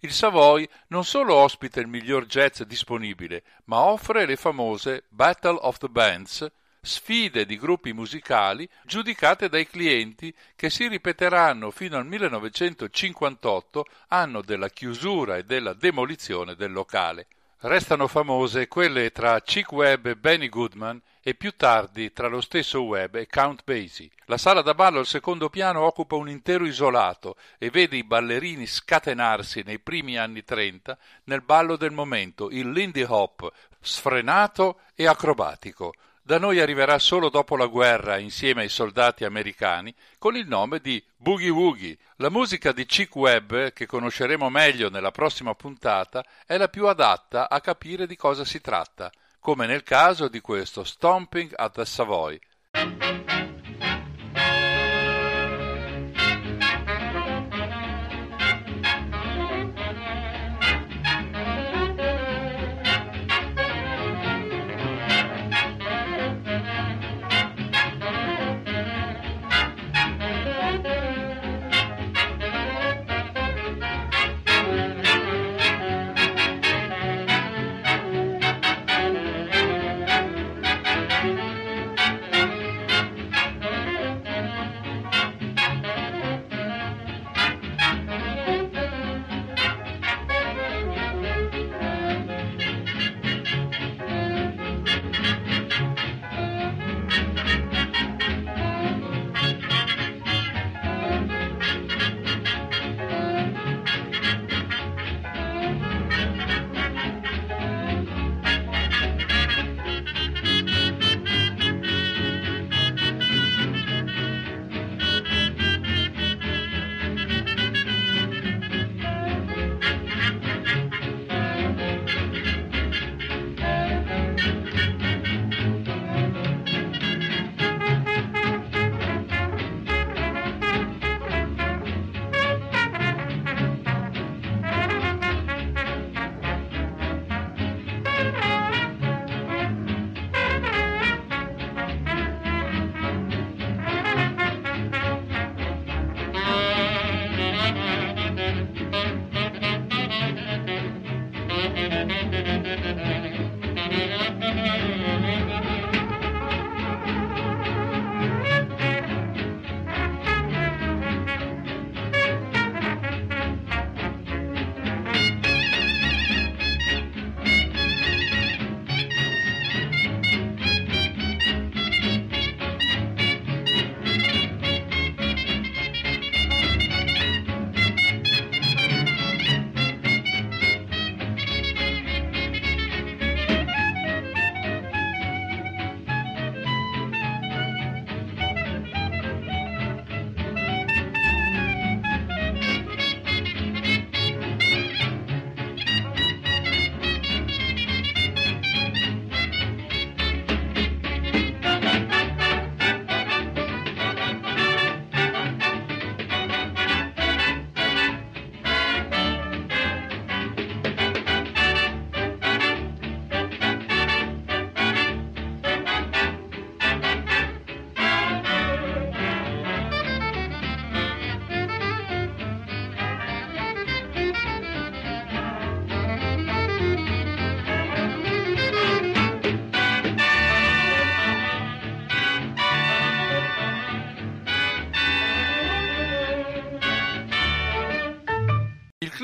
Il 0.00 0.12
Savoy 0.12 0.68
non 0.88 1.02
solo 1.02 1.34
ospita 1.36 1.80
il 1.80 1.86
miglior 1.86 2.26
jazz 2.26 2.60
disponibile, 2.62 3.42
ma 3.64 3.80
offre 3.80 4.26
le 4.26 4.36
famose 4.36 5.04
Battle 5.08 5.56
of 5.62 5.78
the 5.78 5.88
Bands, 5.88 6.46
sfide 6.82 7.46
di 7.46 7.56
gruppi 7.56 7.94
musicali 7.94 8.68
giudicate 8.84 9.48
dai 9.48 9.66
clienti 9.66 10.34
che 10.54 10.68
si 10.68 10.88
ripeteranno 10.88 11.70
fino 11.70 11.96
al 11.96 12.04
1958, 12.04 13.86
anno 14.08 14.42
della 14.42 14.68
chiusura 14.68 15.38
e 15.38 15.44
della 15.44 15.72
demolizione 15.72 16.54
del 16.54 16.72
locale. 16.72 17.28
Restano 17.60 18.08
famose 18.08 18.68
quelle 18.68 19.10
tra 19.10 19.40
Chick 19.40 19.72
Webb 19.72 20.06
e 20.06 20.16
Benny 20.16 20.48
Goodman 20.50 21.00
e 21.22 21.34
più 21.34 21.54
tardi 21.56 22.12
tra 22.12 22.28
lo 22.28 22.40
stesso 22.40 22.82
Webb 22.82 23.16
e 23.16 23.26
Count 23.26 23.62
Basie. 23.64 24.10
La 24.24 24.38
sala 24.38 24.62
da 24.62 24.74
ballo 24.74 24.98
al 24.98 25.06
secondo 25.06 25.50
piano 25.50 25.82
occupa 25.82 26.16
un 26.16 26.28
intero 26.28 26.64
isolato 26.64 27.36
e 27.58 27.70
vede 27.70 27.96
i 27.96 28.04
ballerini 28.04 28.66
scatenarsi 28.66 29.62
nei 29.64 29.78
primi 29.78 30.16
anni 30.16 30.42
30 30.42 30.96
nel 31.24 31.42
ballo 31.42 31.76
del 31.76 31.92
momento, 31.92 32.48
il 32.50 32.70
Lindy 32.70 33.04
Hop, 33.06 33.50
sfrenato 33.80 34.80
e 34.94 35.06
acrobatico. 35.06 35.92
Da 36.22 36.38
noi 36.38 36.60
arriverà 36.60 36.98
solo 36.98 37.28
dopo 37.28 37.56
la 37.56 37.66
guerra 37.66 38.18
insieme 38.18 38.62
ai 38.62 38.68
soldati 38.68 39.24
americani 39.24 39.92
con 40.16 40.36
il 40.36 40.46
nome 40.46 40.78
di 40.78 41.02
Boogie 41.16 41.48
Woogie. 41.48 41.98
La 42.16 42.30
musica 42.30 42.70
di 42.70 42.86
Chick 42.86 43.16
Webb, 43.16 43.70
che 43.72 43.86
conosceremo 43.86 44.48
meglio 44.48 44.90
nella 44.90 45.10
prossima 45.10 45.54
puntata, 45.54 46.24
è 46.46 46.56
la 46.56 46.68
più 46.68 46.86
adatta 46.86 47.48
a 47.48 47.60
capire 47.60 48.06
di 48.06 48.14
cosa 48.14 48.44
si 48.44 48.60
tratta, 48.60 49.10
come 49.40 49.66
nel 49.66 49.82
caso 49.82 50.28
di 50.28 50.40
questo 50.40 50.84
Stomping 50.84 51.52
at 51.56 51.72
the 51.72 51.84
Savoy. 51.84 52.38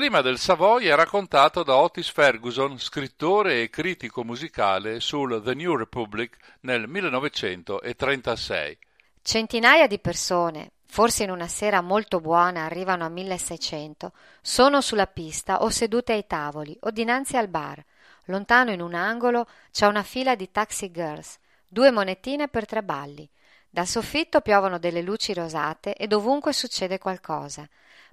Clima 0.07 0.21
del 0.21 0.39
Savoy 0.39 0.85
è 0.85 0.95
raccontato 0.95 1.63
da 1.63 1.75
Otis 1.75 2.09
Ferguson, 2.09 2.79
scrittore 2.79 3.61
e 3.61 3.69
critico 3.69 4.23
musicale 4.23 5.01
sul 5.01 5.41
The 5.43 5.53
New 5.53 5.75
Republic 5.75 6.37
nel 6.61 6.87
1936. 6.87 8.77
Centinaia 9.21 9.85
di 9.85 9.99
persone, 9.99 10.71
forse 10.85 11.25
in 11.25 11.29
una 11.29 11.49
sera 11.49 11.81
molto 11.81 12.21
buona 12.21 12.63
arrivano 12.63 13.03
a 13.03 13.09
1600, 13.09 14.13
sono 14.41 14.79
sulla 14.79 15.07
pista 15.07 15.61
o 15.61 15.69
sedute 15.69 16.13
ai 16.13 16.25
tavoli 16.25 16.77
o 16.83 16.91
dinanzi 16.91 17.35
al 17.35 17.49
bar. 17.49 17.83
Lontano 18.27 18.71
in 18.71 18.79
un 18.79 18.93
angolo 18.93 19.45
c'è 19.73 19.87
una 19.87 20.03
fila 20.03 20.35
di 20.35 20.49
taxi 20.49 20.89
girls, 20.89 21.37
due 21.67 21.91
monetine 21.91 22.47
per 22.47 22.65
tre 22.65 22.81
balli. 22.81 23.29
Dal 23.69 23.85
soffitto 23.85 24.39
piovono 24.39 24.79
delle 24.79 25.01
luci 25.01 25.33
rosate 25.33 25.95
e 25.95 26.07
dovunque 26.07 26.53
succede 26.53 26.97
qualcosa 26.97 27.67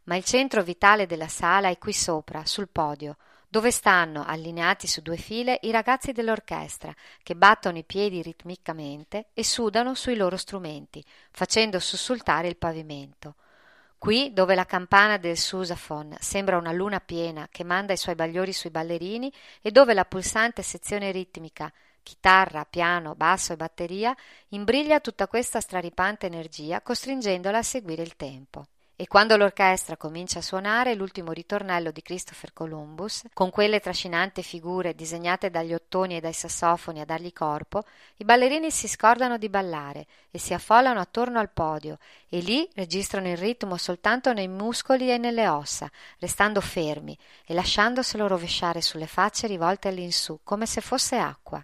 ma 0.05 0.17
il 0.17 0.25
centro 0.25 0.63
vitale 0.63 1.07
della 1.07 1.29
sala 1.29 1.69
è 1.69 1.79
qui 1.79 1.93
sopra, 1.93 2.45
sul 2.45 2.69
podio, 2.69 3.17
dove 3.49 3.71
stanno, 3.71 4.25
allineati 4.27 4.87
su 4.87 5.01
due 5.01 5.17
file, 5.17 5.61
i 5.63 5.71
ragazzi 5.71 6.13
dell'orchestra, 6.13 6.93
che 7.23 7.37
battono 7.37 7.79
i 7.79 7.85
piedi 7.85 8.21
ritmicamente 8.21 9.27
e 9.33 9.45
sudano 9.45 9.95
sui 9.95 10.17
loro 10.17 10.37
strumenti, 10.37 11.05
facendo 11.31 11.79
sussultare 11.79 12.49
il 12.49 12.57
pavimento. 12.57 13.37
Qui, 13.97 14.33
dove 14.33 14.55
la 14.55 14.67
campana 14.67 15.17
del 15.17 15.39
sousaphone 15.39 16.17
sembra 16.21 16.59
una 16.59 16.73
luna 16.73 17.01
piena 17.01 17.49
che 17.51 17.65
manda 17.65 17.93
i 17.93 17.97
suoi 17.97 18.15
bagliori 18.17 18.53
sui 18.53 18.71
ballerini 18.71 19.33
e 19.63 19.71
dove 19.71 19.95
la 19.95 20.05
pulsante 20.05 20.63
sezione 20.63 21.11
ritmica 21.11 21.73
chitarra, 22.03 22.67
piano, 22.67 23.15
basso 23.15 23.53
e 23.53 23.57
batteria, 23.57 24.15
imbriglia 24.49 25.01
tutta 25.01 25.27
questa 25.27 25.61
straripante 25.61 26.27
energia, 26.27 26.83
costringendola 26.83 27.59
a 27.59 27.63
seguire 27.63 28.03
il 28.03 28.15
tempo. 28.15 28.67
E 28.97 29.09
quando 29.09 29.37
l'orchestra 29.37 29.97
comincia 29.97 30.39
a 30.39 30.43
suonare 30.43 30.95
l'ultimo 30.95 31.33
ritornello 31.33 31.91
di 31.91 32.01
Christopher 32.01 32.53
Columbus, 32.53 33.25
con 33.33 33.51
quelle 33.51 33.81
trascinanti 33.81 34.41
figure 34.45 34.95
disegnate 34.95 35.51
dagli 35.51 35.75
ottoni 35.75 36.17
e 36.17 36.21
dai 36.21 36.33
sassofoni 36.33 37.01
a 37.01 37.05
dargli 37.05 37.33
corpo, 37.33 37.83
i 38.19 38.25
ballerini 38.25 38.71
si 38.71 38.87
scordano 38.87 39.37
di 39.37 39.49
ballare 39.49 40.07
e 40.31 40.39
si 40.39 40.55
affollano 40.55 41.01
attorno 41.01 41.41
al 41.41 41.51
podio 41.51 41.99
e 42.29 42.39
lì 42.39 42.71
registrano 42.75 43.29
il 43.29 43.37
ritmo 43.37 43.77
soltanto 43.79 44.33
nei 44.33 44.47
muscoli 44.47 45.11
e 45.11 45.19
nelle 45.19 45.49
ossa, 45.49 45.91
restando 46.21 46.61
fermi 46.61 47.19
e 47.45 47.53
lasciandoselo 47.53 48.29
rovesciare 48.29 48.81
sulle 48.81 49.09
facce 49.09 49.49
rivolte 49.49 49.89
all'insù, 49.89 50.39
come 50.45 50.67
se 50.67 50.81
fosse 50.81 51.17
acqua. 51.17 51.61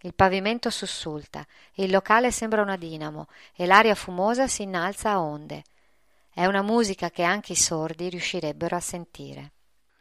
Il 0.00 0.14
pavimento 0.14 0.70
sussulta, 0.70 1.46
il 1.74 1.90
locale 1.90 2.30
sembra 2.30 2.62
una 2.62 2.78
dinamo 2.78 3.26
e 3.54 3.66
l'aria 3.66 3.94
fumosa 3.94 4.48
si 4.48 4.62
innalza 4.62 5.10
a 5.10 5.20
onde. 5.20 5.62
È 6.32 6.46
una 6.46 6.62
musica 6.62 7.10
che 7.10 7.22
anche 7.22 7.52
i 7.52 7.56
sordi 7.56 8.08
riuscirebbero 8.08 8.76
a 8.76 8.80
sentire. 8.80 9.52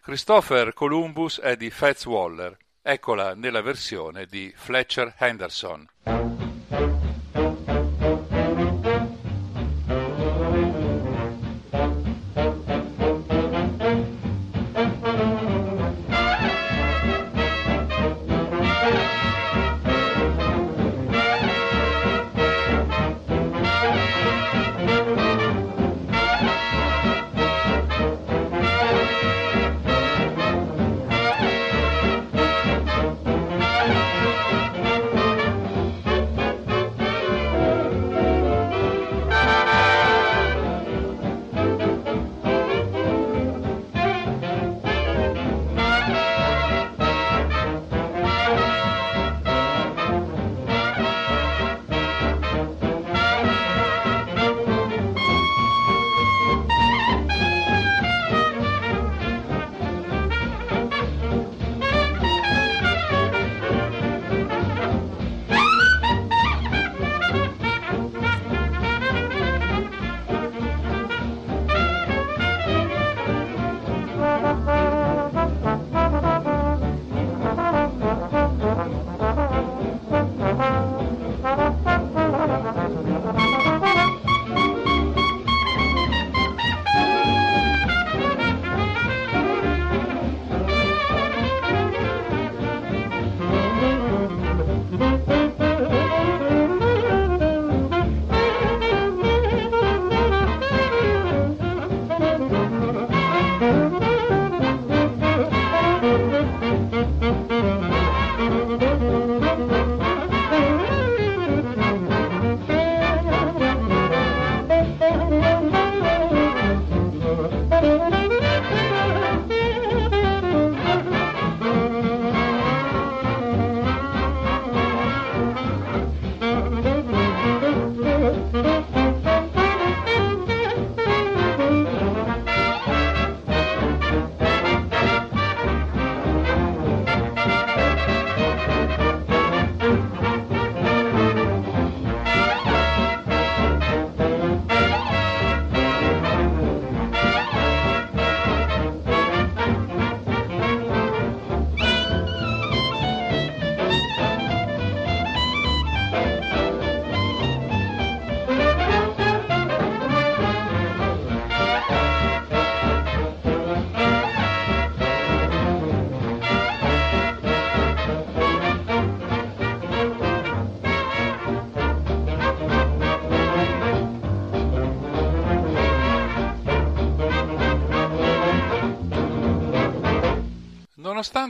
Christopher 0.01 0.73
Columbus 0.73 1.39
è 1.39 1.55
di 1.55 1.69
Fats 1.69 2.05
Waller. 2.05 2.57
Eccola 2.81 3.33
nella 3.33 3.61
versione 3.61 4.25
di 4.25 4.53
Fletcher 4.55 5.15
Henderson. 5.17 5.87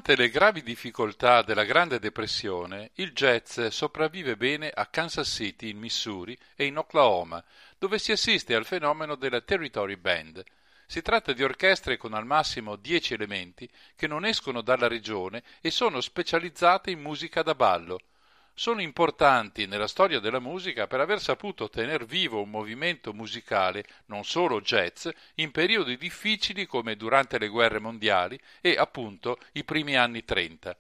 Nonostante 0.10 0.16
le 0.16 0.30
gravi 0.30 0.64
difficoltà 0.64 1.44
della 1.44 1.64
Grande 1.66 2.00
Depressione, 2.00 2.90
il 2.96 3.12
jazz 3.12 3.68
sopravvive 3.68 4.38
bene 4.38 4.72
a 4.72 4.88
Kansas 4.88 5.30
City 5.30 5.70
in 5.70 5.78
Missouri 5.78 6.36
e 6.56 6.66
in 6.66 6.80
Oklahoma, 6.80 7.44
dove 7.78 8.00
si 8.00 8.12
assiste 8.12 8.56
al 8.56 8.66
fenomeno 8.66 9.14
della 9.14 9.42
Territory 9.42 9.98
Band. 9.98 10.44
Si 10.88 11.04
tratta 11.04 11.32
di 11.32 11.44
orchestre 11.44 11.98
con 11.98 12.16
al 12.16 12.26
massimo 12.26 12.76
dieci 12.76 13.14
elementi 13.14 13.70
che 13.96 14.08
non 14.08 14.26
escono 14.26 14.62
dalla 14.62 14.88
regione 14.88 15.44
e 15.62 15.70
sono 15.70 16.02
specializzate 16.02 16.90
in 16.90 17.02
musica 17.02 17.44
da 17.44 17.54
ballo 17.54 18.00
sono 18.60 18.82
importanti 18.82 19.68
nella 19.68 19.88
storia 19.88 20.20
della 20.20 20.42
musica 20.42 20.86
per 20.86 21.00
aver 21.00 21.22
saputo 21.22 21.70
tener 21.70 22.04
vivo 22.04 22.42
un 22.42 22.50
movimento 22.50 23.14
musicale, 23.14 23.86
non 24.08 24.26
solo 24.26 24.60
jazz, 24.60 25.08
in 25.36 25.52
periodi 25.52 25.96
difficili 25.96 26.66
come 26.66 26.98
durante 26.98 27.40
le 27.40 27.48
guerre 27.48 27.80
mondiali 27.80 28.38
e 28.60 28.76
appunto 28.78 29.38
i 29.54 29.64
primi 29.64 29.96
anni 29.96 30.26
30. 30.26 30.78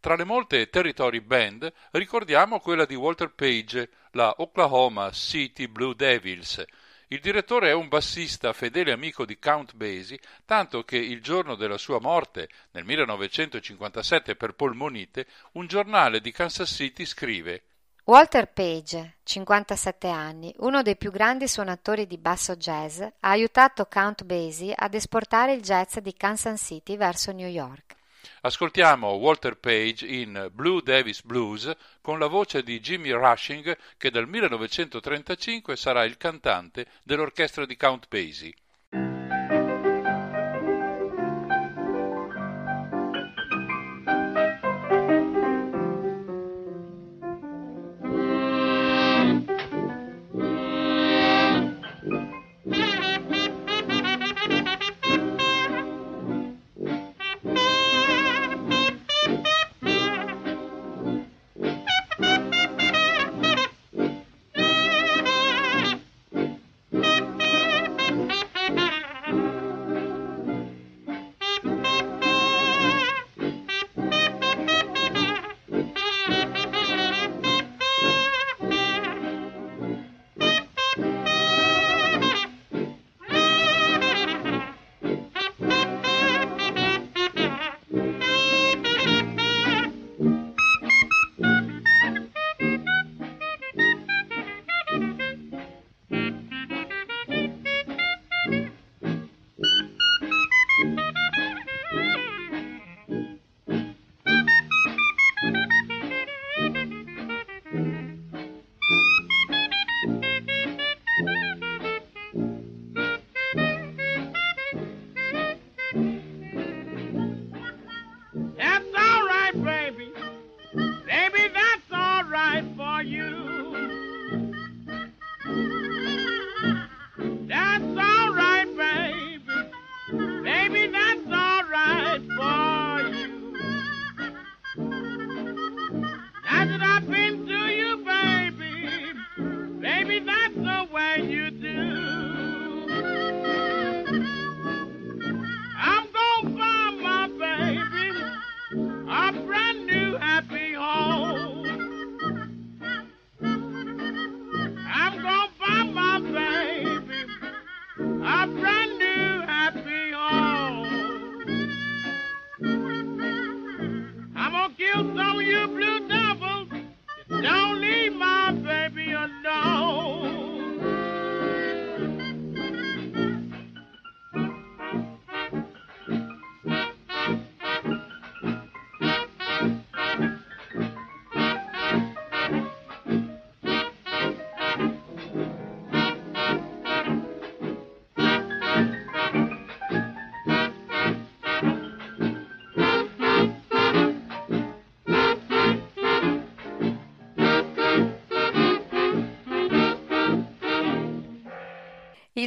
Tra 0.00 0.16
le 0.16 0.24
molte 0.24 0.70
territory 0.70 1.20
band 1.20 1.72
ricordiamo 1.92 2.58
quella 2.58 2.84
di 2.84 2.96
Walter 2.96 3.32
Page, 3.32 3.88
la 4.14 4.34
Oklahoma 4.38 5.12
City 5.12 5.68
Blue 5.68 5.94
Devils, 5.94 6.64
il 7.12 7.18
direttore 7.18 7.70
è 7.70 7.72
un 7.72 7.88
bassista 7.88 8.52
fedele 8.52 8.92
amico 8.92 9.24
di 9.24 9.36
Count 9.36 9.74
Basie, 9.74 10.20
tanto 10.44 10.84
che 10.84 10.96
il 10.96 11.20
giorno 11.20 11.56
della 11.56 11.76
sua 11.76 11.98
morte, 11.98 12.48
nel 12.70 12.84
1957 12.84 14.36
per 14.36 14.52
polmonite, 14.54 15.26
un 15.52 15.66
giornale 15.66 16.20
di 16.20 16.30
Kansas 16.30 16.70
City 16.70 17.04
scrive 17.04 17.62
Walter 18.04 18.52
Page, 18.52 19.16
57 19.24 20.08
anni, 20.08 20.54
uno 20.58 20.82
dei 20.82 20.96
più 20.96 21.10
grandi 21.10 21.48
suonatori 21.48 22.06
di 22.06 22.16
basso 22.16 22.54
jazz, 22.54 23.00
ha 23.00 23.10
aiutato 23.20 23.86
Count 23.86 24.22
Basie 24.22 24.72
ad 24.72 24.94
esportare 24.94 25.52
il 25.52 25.62
jazz 25.62 25.98
di 25.98 26.14
Kansas 26.14 26.62
City 26.64 26.96
verso 26.96 27.32
New 27.32 27.48
York. 27.48 27.98
Ascoltiamo 28.42 29.08
Walter 29.08 29.58
Page 29.58 30.06
in 30.06 30.48
Blue 30.50 30.80
Davis 30.82 31.22
Blues 31.22 31.70
con 32.00 32.18
la 32.18 32.26
voce 32.26 32.62
di 32.62 32.80
Jimmy 32.80 33.10
Rushing 33.10 33.76
che 33.98 34.10
dal 34.10 34.26
1935 34.26 35.76
sarà 35.76 36.04
il 36.04 36.16
cantante 36.16 36.86
dell'orchestra 37.02 37.66
di 37.66 37.76
Count 37.76 38.08
Basie. 38.08 38.54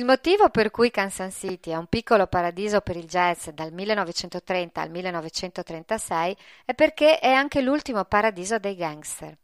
Il 0.04 0.10
motivo 0.10 0.50
per 0.50 0.70
cui 0.70 0.92
Kansas 0.92 1.34
City 1.34 1.72
è 1.72 1.78
un 1.78 1.88
piccolo 1.88 2.28
paradiso 2.28 2.82
per 2.82 2.98
il 2.98 3.06
jazz 3.06 3.48
dal 3.48 3.72
1930 3.72 4.82
al 4.82 4.90
1936 4.90 6.38
è 6.66 6.74
perché 6.74 7.20
è 7.20 7.32
anche 7.32 7.62
l'ultimo 7.62 8.04
paradiso 8.04 8.60
dei 8.60 8.76
gangster. 8.76 9.38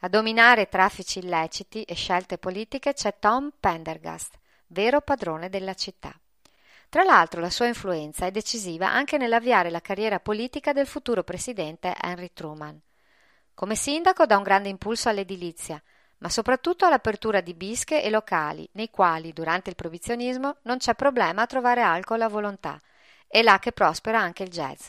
A 0.00 0.08
dominare 0.08 0.68
traffici 0.68 1.20
illeciti 1.20 1.84
e 1.84 1.94
scelte 1.94 2.38
politiche 2.38 2.92
c'è 2.92 3.20
Tom 3.20 3.52
Pendergast, 3.60 4.36
vero 4.66 5.00
padrone 5.00 5.48
della 5.48 5.74
città. 5.74 6.12
Tra 6.88 7.04
l'altro 7.04 7.40
la 7.40 7.48
sua 7.48 7.68
influenza 7.68 8.26
è 8.26 8.32
decisiva 8.32 8.90
anche 8.90 9.16
nell'avviare 9.16 9.70
la 9.70 9.80
carriera 9.80 10.18
politica 10.18 10.72
del 10.72 10.88
futuro 10.88 11.22
presidente 11.22 11.94
Henry 12.02 12.32
Truman. 12.32 12.76
Come 13.54 13.76
sindaco 13.76 14.26
dà 14.26 14.36
un 14.36 14.42
grande 14.42 14.70
impulso 14.70 15.08
all'edilizia, 15.08 15.80
ma 16.20 16.28
soprattutto 16.28 16.84
all'apertura 16.84 17.40
di 17.40 17.54
bische 17.54 18.02
e 18.02 18.10
locali, 18.10 18.68
nei 18.72 18.90
quali, 18.90 19.32
durante 19.32 19.70
il 19.70 19.76
proibizionismo, 19.76 20.56
non 20.62 20.78
c'è 20.78 20.94
problema 20.94 21.42
a 21.42 21.46
trovare 21.46 21.82
alcol 21.82 22.20
a 22.20 22.28
volontà. 22.28 22.78
È 23.26 23.42
là 23.42 23.58
che 23.58 23.72
prospera 23.72 24.20
anche 24.20 24.42
il 24.42 24.50
jazz. 24.50 24.88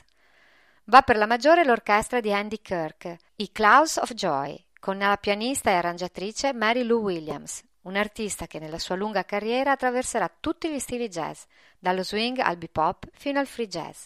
Va 0.86 1.02
per 1.04 1.16
la 1.16 1.28
maggiore 1.28 1.64
l'orchestra 1.64 2.20
di 2.20 2.34
Andy 2.34 2.62
Kirk, 2.62 3.16
i 3.38 3.52
Clouds 3.52 3.98
of 3.98 4.14
Joy, 4.14 4.62
con 4.80 4.98
la 4.98 5.16
pianista 5.18 5.70
e 5.70 5.76
arrangiatrice 5.76 6.54
Mary 6.54 6.84
Lou 6.84 7.04
Williams, 7.04 7.64
un'artista 7.84 8.46
che 8.46 8.60
nella 8.60 8.80
sua 8.80 8.96
lunga 8.96 9.24
carriera 9.24 9.72
attraverserà 9.72 10.30
tutti 10.38 10.70
gli 10.70 10.80
stili 10.80 11.08
jazz, 11.08 11.44
dallo 11.80 12.04
swing 12.04 12.40
al 12.40 12.58
bebop 12.58 13.08
fino 13.14 13.40
al 13.40 13.48
free 13.48 13.68
jazz. 13.68 14.06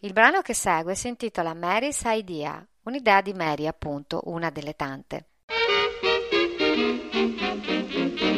Il 0.00 0.12
brano 0.12 0.40
che 0.40 0.54
segue 0.54 0.94
si 0.94 1.08
intitola 1.08 1.52
Mary's 1.52 2.00
Idea, 2.06 2.66
un'idea 2.84 3.20
di 3.20 3.34
Mary 3.34 3.66
appunto, 3.66 4.22
una 4.24 4.48
delle 4.48 4.74
tante. 4.74 5.26
Come 6.76 8.35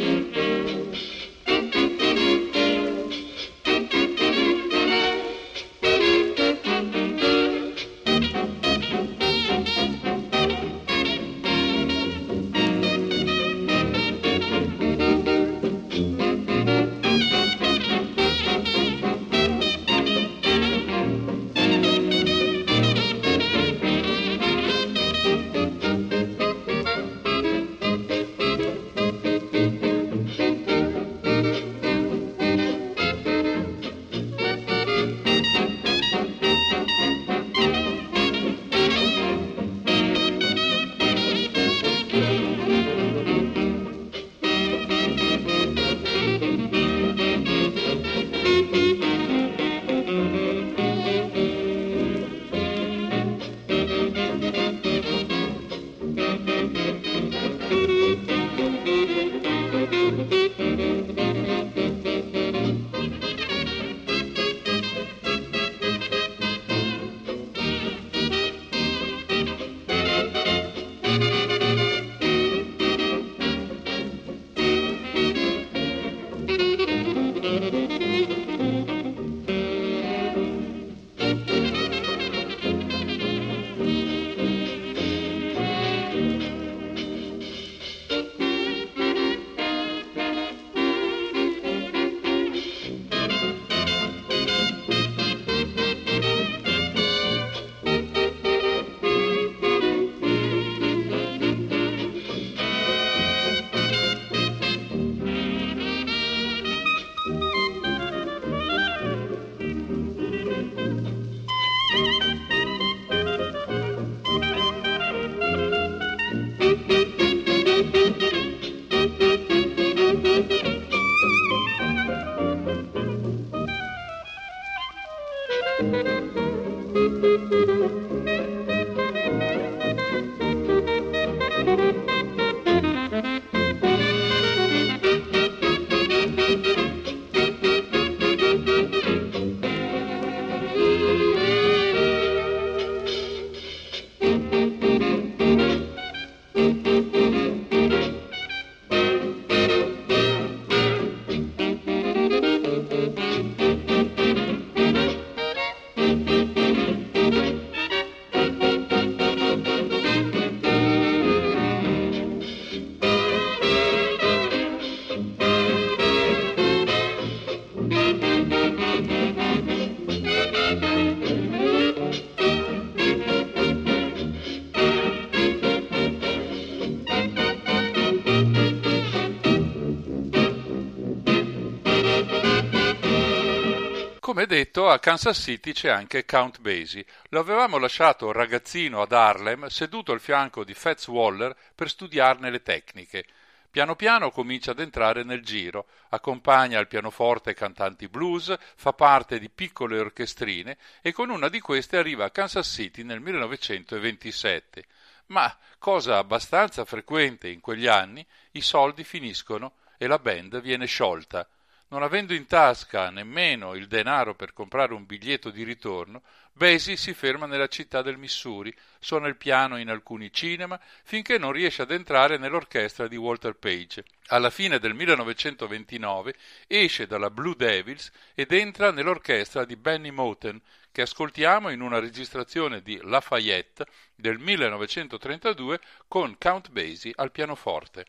detto, 184.49 184.89
a 184.89 184.97
Kansas 184.97 185.39
City 185.39 185.73
c'è 185.73 185.89
anche 185.89 186.25
Count 186.25 186.59
Basie. 186.59 187.05
Lo 187.29 187.39
avevamo 187.39 187.77
lasciato 187.77 188.31
ragazzino 188.31 188.99
ad 189.03 189.11
Harlem, 189.11 189.67
seduto 189.67 190.11
al 190.11 190.19
fianco 190.19 190.63
di 190.63 190.73
Fats 190.73 191.07
Waller 191.07 191.55
per 191.75 191.87
studiarne 191.87 192.49
le 192.49 192.63
tecniche. 192.63 193.25
Piano 193.69 193.95
piano 193.95 194.31
comincia 194.31 194.71
ad 194.71 194.79
entrare 194.79 195.21
nel 195.21 195.43
giro, 195.43 195.85
accompagna 196.09 196.79
al 196.79 196.87
pianoforte 196.87 197.53
cantanti 197.53 198.07
blues, 198.07 198.57
fa 198.75 198.91
parte 198.91 199.37
di 199.37 199.51
piccole 199.51 199.99
orchestrine 199.99 200.79
e 201.03 201.11
con 201.11 201.29
una 201.29 201.47
di 201.47 201.59
queste 201.59 201.97
arriva 201.97 202.25
a 202.25 202.31
Kansas 202.31 202.67
City 202.67 203.03
nel 203.03 203.19
1927. 203.19 204.83
Ma, 205.27 205.55
cosa 205.77 206.17
abbastanza 206.17 206.85
frequente 206.85 207.49
in 207.49 207.59
quegli 207.59 207.85
anni, 207.85 208.25
i 208.53 208.61
soldi 208.61 209.03
finiscono 209.03 209.73
e 209.95 210.07
la 210.07 210.17
band 210.17 210.59
viene 210.59 210.87
sciolta. 210.87 211.47
Non 211.91 212.03
avendo 212.03 212.35
in 212.35 212.45
tasca 212.45 213.09
nemmeno 213.09 213.73
il 213.73 213.87
denaro 213.87 214.35
per 214.35 214.53
comprare 214.53 214.93
un 214.93 215.07
biglietto 215.07 215.49
di 215.49 215.63
ritorno, 215.63 216.21
Basie 216.53 216.95
si 216.95 217.15
ferma 217.15 217.47
nella 217.47 217.67
città 217.67 218.03
del 218.03 218.19
Missouri, 218.19 218.71
suona 218.99 219.27
il 219.27 219.37
piano 219.37 219.75
in 219.75 219.89
alcuni 219.89 220.31
cinema 220.31 220.79
finché 221.03 221.39
non 221.39 221.51
riesce 221.51 221.81
ad 221.81 221.89
entrare 221.89 222.37
nell'orchestra 222.37 223.07
di 223.07 223.15
Walter 223.15 223.55
Page. 223.55 224.03
Alla 224.27 224.51
fine 224.51 224.77
del 224.77 224.93
1929 224.93 226.35
esce 226.67 227.07
dalla 227.07 227.31
Blue 227.31 227.55
Devils 227.55 228.11
ed 228.35 228.51
entra 228.51 228.91
nell'orchestra 228.91 229.65
di 229.65 229.75
Benny 229.75 230.11
Moten, 230.11 230.61
che 230.91 231.01
ascoltiamo 231.01 231.69
in 231.69 231.81
una 231.81 231.97
registrazione 231.97 232.83
di 232.83 232.99
Lafayette 233.01 233.87
del 234.13 234.37
1932 234.37 235.79
con 236.07 236.37
Count 236.37 236.69
Basie 236.69 237.13
al 237.15 237.31
pianoforte. 237.31 238.05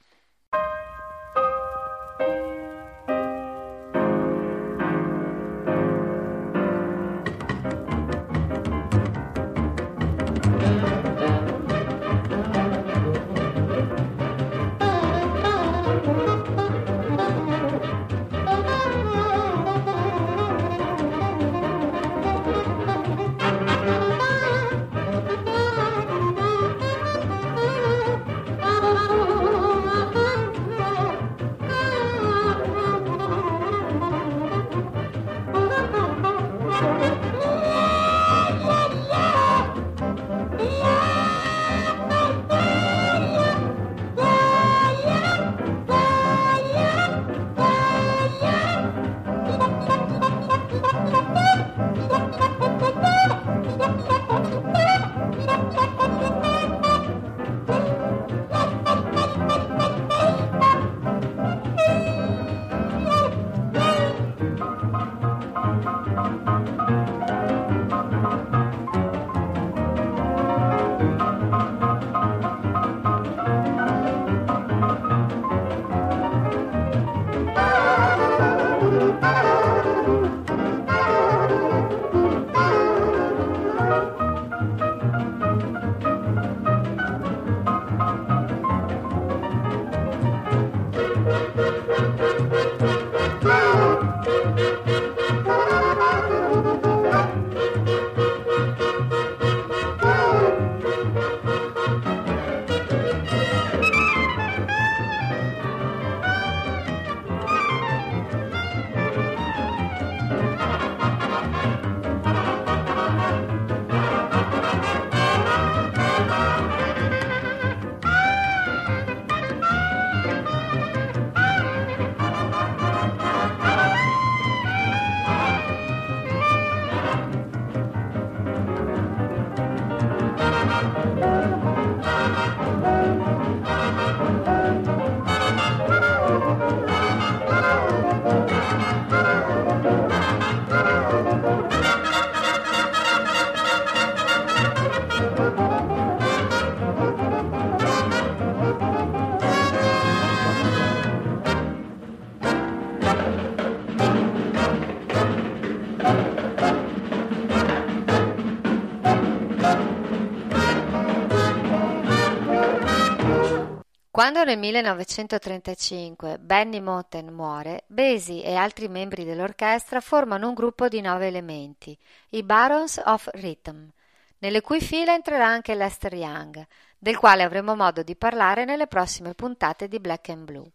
Quando 164.40 164.58
nel 164.58 164.72
1935 164.72 166.38
Benny 166.38 166.80
Moten 166.80 167.30
muore, 167.30 167.84
Basie 167.88 168.42
e 168.42 168.54
altri 168.54 168.88
membri 168.88 169.26
dell'orchestra 169.26 170.00
formano 170.00 170.48
un 170.48 170.54
gruppo 170.54 170.88
di 170.88 171.02
nove 171.02 171.26
elementi, 171.26 171.94
i 172.30 172.42
Barons 172.42 173.02
of 173.04 173.28
Rhythm, 173.34 173.90
nelle 174.38 174.62
cui 174.62 174.80
fila 174.80 175.12
entrerà 175.12 175.46
anche 175.46 175.74
Lester 175.74 176.14
Young, 176.14 176.66
del 176.96 177.18
quale 177.18 177.42
avremo 177.42 177.76
modo 177.76 178.02
di 178.02 178.16
parlare 178.16 178.64
nelle 178.64 178.86
prossime 178.86 179.34
puntate 179.34 179.88
di 179.88 180.00
Black 180.00 180.30
and 180.30 180.44
Blue. 180.44 180.70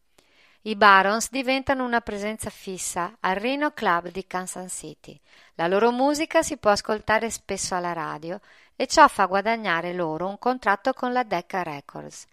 I 0.62 0.76
Barons 0.76 1.32
diventano 1.32 1.84
una 1.84 2.02
presenza 2.02 2.52
fissa 2.52 3.18
al 3.20 3.38
Reno 3.38 3.72
Club 3.72 4.12
di 4.12 4.28
Kansas 4.28 4.72
City. 4.72 5.20
La 5.56 5.66
loro 5.66 5.92
musica 5.92 6.44
si 6.44 6.58
può 6.58 6.70
ascoltare 6.70 7.32
spesso 7.32 7.74
alla 7.74 7.94
radio 7.94 8.40
e 8.76 8.86
ciò 8.86 9.08
fa 9.08 9.26
guadagnare 9.26 9.92
loro 9.94 10.28
un 10.28 10.38
contratto 10.38 10.94
con 10.94 11.12
la 11.12 11.24
Decca 11.24 11.64
Records. 11.64 12.28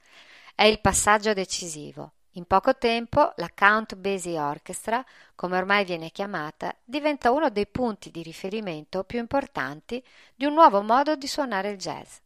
È 0.55 0.65
il 0.65 0.81
passaggio 0.81 1.33
decisivo. 1.33 2.13
In 2.33 2.45
poco 2.45 2.77
tempo 2.77 3.33
la 3.37 3.51
Count 3.55 3.97
Basie 3.97 4.39
Orchestra, 4.39 5.05
come 5.35 5.57
ormai 5.57 5.85
viene 5.85 6.11
chiamata, 6.11 6.75
diventa 6.85 7.31
uno 7.31 7.51
dei 7.51 7.67
punti 7.67 8.11
di 8.11 8.23
riferimento 8.23 9.03
più 9.05 9.19
importanti 9.19 10.03
di 10.35 10.45
un 10.45 10.55
nuovo 10.55 10.83
modo 10.83 11.17
di 11.17 11.27
suonare 11.27 11.71
il 11.71 11.79
jazz. 11.79 12.19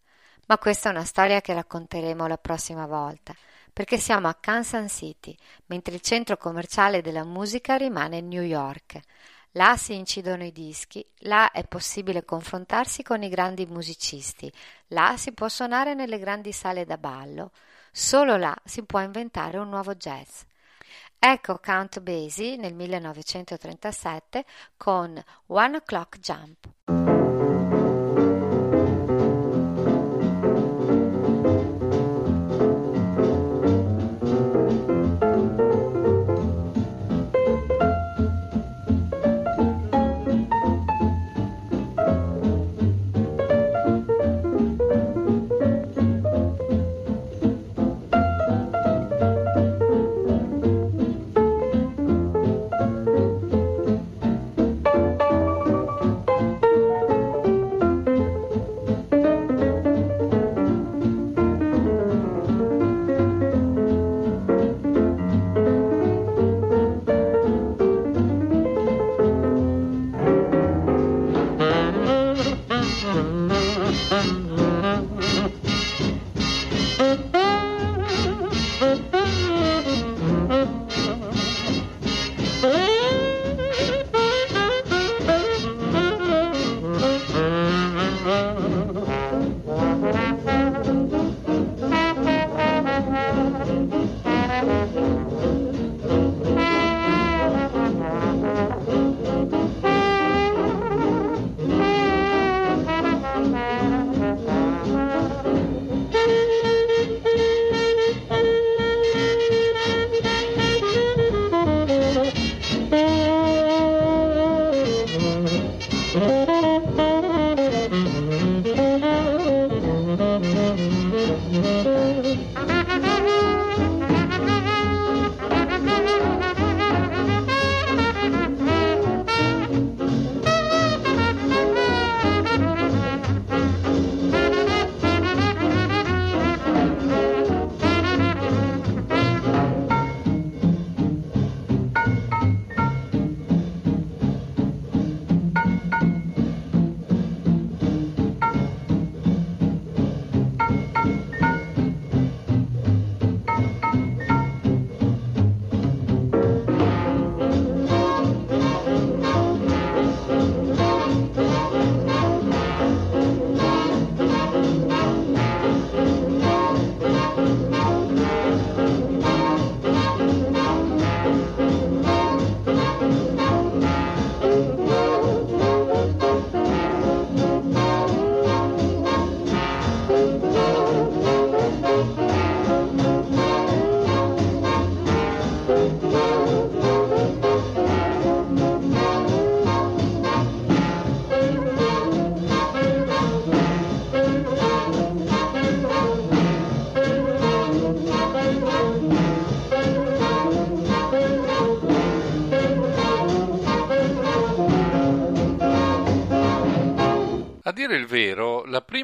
Ma 0.47 0.59
questa 0.59 0.89
è 0.89 0.93
una 0.93 1.05
storia 1.05 1.41
che 1.41 1.55
racconteremo 1.55 2.27
la 2.27 2.37
prossima 2.37 2.87
volta, 2.87 3.35
perché 3.73 3.97
siamo 3.97 4.29
a 4.29 4.35
Kansas 4.35 4.93
City, 4.93 5.35
mentre 5.67 5.95
il 5.95 6.01
centro 6.01 6.37
commerciale 6.37 7.03
della 7.03 7.25
musica 7.25 7.77
rimane 7.77 8.21
New 8.21 8.43
York. 8.43 9.01
Là 9.53 9.77
si 9.77 9.95
incidono 9.95 10.45
i 10.45 10.53
dischi, 10.53 11.05
là 11.21 11.51
è 11.51 11.67
possibile 11.67 12.25
confrontarsi 12.25 13.03
con 13.03 13.23
i 13.23 13.29
grandi 13.29 13.67
musicisti, 13.67 14.53
là 14.89 15.15
si 15.17 15.33
può 15.33 15.49
suonare 15.49 15.95
nelle 15.95 16.19
grandi 16.19 16.53
sale 16.53 16.85
da 16.85 16.99
ballo. 16.99 17.53
Solo 17.99 18.37
là 18.37 18.55
si 18.63 18.85
può 18.85 19.01
inventare 19.01 19.57
un 19.57 19.71
nuovo 19.71 19.95
jazz. 19.95 20.43
Ecco 21.19 21.59
Count 21.59 22.01
Basie 22.01 22.57
nel 22.57 22.75
1937 22.75 24.45
con 24.77 25.19
One 25.47 25.77
O'Clock 25.79 26.19
Jump. 26.19 26.96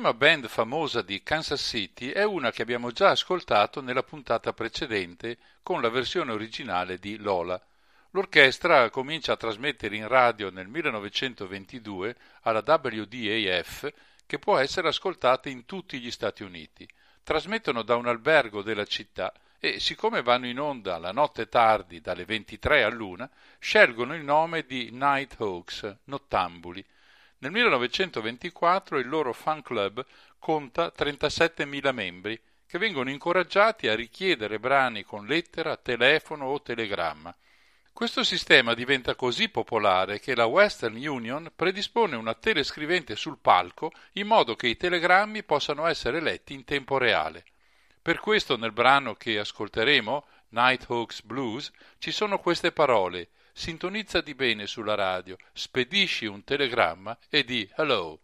Prima 0.03 0.19
band 0.19 0.49
famosa 0.49 1.01
di 1.01 1.23
Kansas 1.23 1.61
City 1.61 2.09
è 2.09 2.25
una 2.25 2.51
che 2.51 2.63
abbiamo 2.63 2.91
già 2.91 3.11
ascoltato 3.11 3.81
nella 3.81 4.03
puntata 4.03 4.53
precedente 4.53 5.39
con 5.63 5.81
la 5.81 5.91
versione 5.91 6.33
originale 6.33 6.99
di 6.99 7.19
Lola. 7.19 7.65
L'orchestra 8.11 8.91
comincia 8.91 9.35
a 9.35 9.37
trasmettere 9.37 9.95
in 9.95 10.09
radio 10.09 10.51
nel 10.51 10.67
1922 10.67 12.17
alla 12.41 12.65
WDAF 12.67 13.93
che 14.27 14.41
può 14.41 14.59
essere 14.59 14.89
ascoltata 14.89 15.49
in 15.49 15.67
tutti 15.67 16.01
gli 16.01 16.11
Stati 16.11 16.43
Uniti. 16.43 16.85
Trasmettono 17.23 17.83
da 17.83 17.95
un 17.95 18.09
albergo 18.09 18.63
della 18.63 18.87
città 18.87 19.33
e 19.61 19.79
siccome 19.79 20.21
vanno 20.23 20.49
in 20.49 20.59
onda 20.59 20.99
la 20.99 21.13
notte 21.13 21.49
tardi 21.49 22.01
dalle 22.01 22.25
23 22.25 22.83
all'una, 22.83 23.31
scelgono 23.61 24.17
il 24.17 24.25
nome 24.25 24.67
di 24.67 24.89
Nighthawks, 24.91 25.99
nottambuli. 26.07 26.85
Nel 27.43 27.51
1924 27.51 28.99
il 28.99 29.09
loro 29.09 29.33
fan 29.33 29.63
club 29.63 30.05
conta 30.39 30.93
37.000 30.97 31.93
membri 31.93 32.41
che 32.65 32.79
vengono 32.79 33.11
incoraggiati 33.11 33.89
a 33.89 33.97
richiedere 33.97 34.61
brani 34.61 35.03
con 35.03 35.27
lettera, 35.27 35.77
telefono 35.77 36.47
o 36.47 36.63
telegramma. 36.63 37.35
Questo 37.93 38.23
sistema 38.23 38.75
diventa 38.75 39.17
così 39.17 39.49
popolare 39.49 40.21
che 40.21 40.37
la 40.37 40.45
Western 40.45 40.95
Union 40.95 41.51
predispone 41.57 42.15
una 42.15 42.35
telescrivente 42.35 43.17
sul 43.17 43.39
palco 43.39 43.91
in 44.13 44.29
modo 44.29 44.55
che 44.55 44.69
i 44.69 44.77
telegrammi 44.77 45.43
possano 45.43 45.87
essere 45.87 46.21
letti 46.21 46.55
in 46.55 46.63
tempo 46.63 46.97
reale. 46.97 47.45
Per 48.01 48.21
questo 48.21 48.57
nel 48.57 48.71
brano 48.71 49.17
che 49.17 49.41
ascolteremo, 49.41 50.27
Nighthawks 50.51 51.23
Blues, 51.23 51.73
ci 51.99 52.13
sono 52.13 52.39
queste 52.39 52.71
parole 52.71 53.31
sintonizzati 53.53 54.35
bene 54.35 54.67
sulla 54.67 54.95
radio, 54.95 55.37
spedisci 55.53 56.27
un 56.27 56.43
telegramma 56.45 57.17
e 57.29 57.45
di 57.45 57.69
hello. 57.77 58.19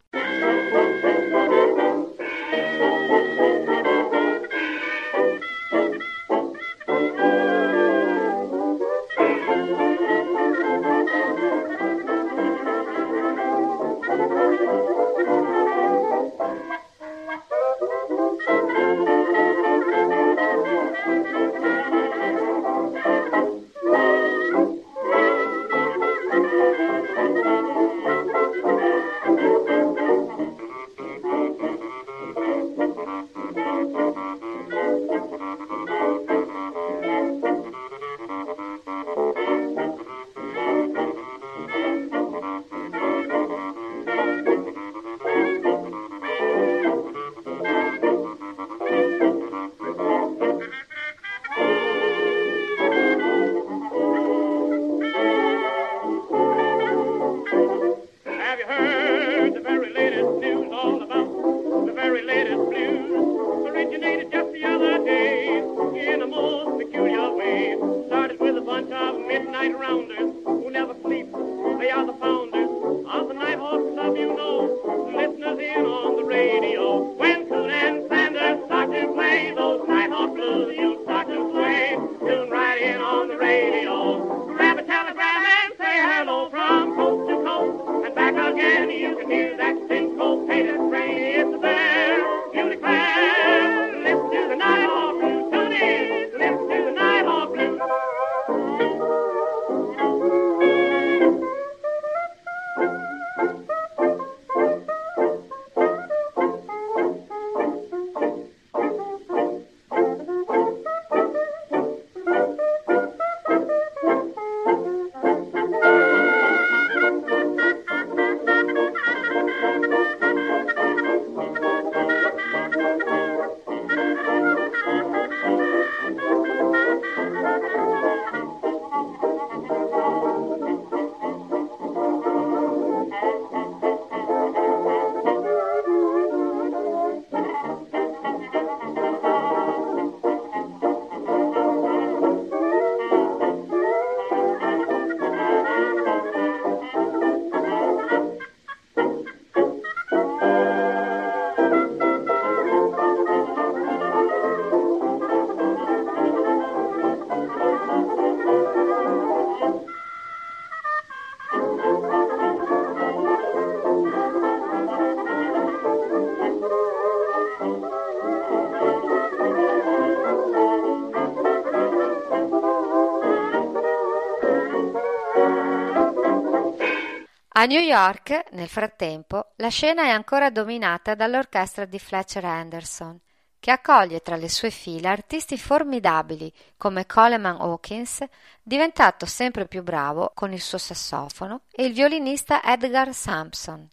A 177.58 177.64
New 177.64 177.80
York, 177.80 178.44
nel 178.52 178.68
frattempo, 178.68 179.46
la 179.56 179.66
scena 179.66 180.04
è 180.04 180.10
ancora 180.10 180.48
dominata 180.48 181.16
dall'orchestra 181.16 181.86
di 181.86 181.98
Fletcher 181.98 182.44
Henderson, 182.44 183.18
che 183.58 183.72
accoglie 183.72 184.20
tra 184.20 184.36
le 184.36 184.48
sue 184.48 184.70
fila 184.70 185.10
artisti 185.10 185.58
formidabili 185.58 186.52
come 186.76 187.04
Coleman 187.04 187.56
Hawkins, 187.60 188.24
diventato 188.62 189.26
sempre 189.26 189.66
più 189.66 189.82
bravo 189.82 190.30
con 190.34 190.52
il 190.52 190.60
suo 190.60 190.78
sassofono, 190.78 191.62
e 191.72 191.84
il 191.86 191.94
violinista 191.94 192.62
Edgar 192.62 193.12
Sampson. 193.12 193.88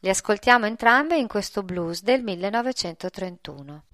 Li 0.00 0.10
ascoltiamo 0.10 0.66
entrambi 0.66 1.18
in 1.18 1.28
questo 1.28 1.62
blues 1.62 2.02
del 2.02 2.22
1931. 2.22 3.84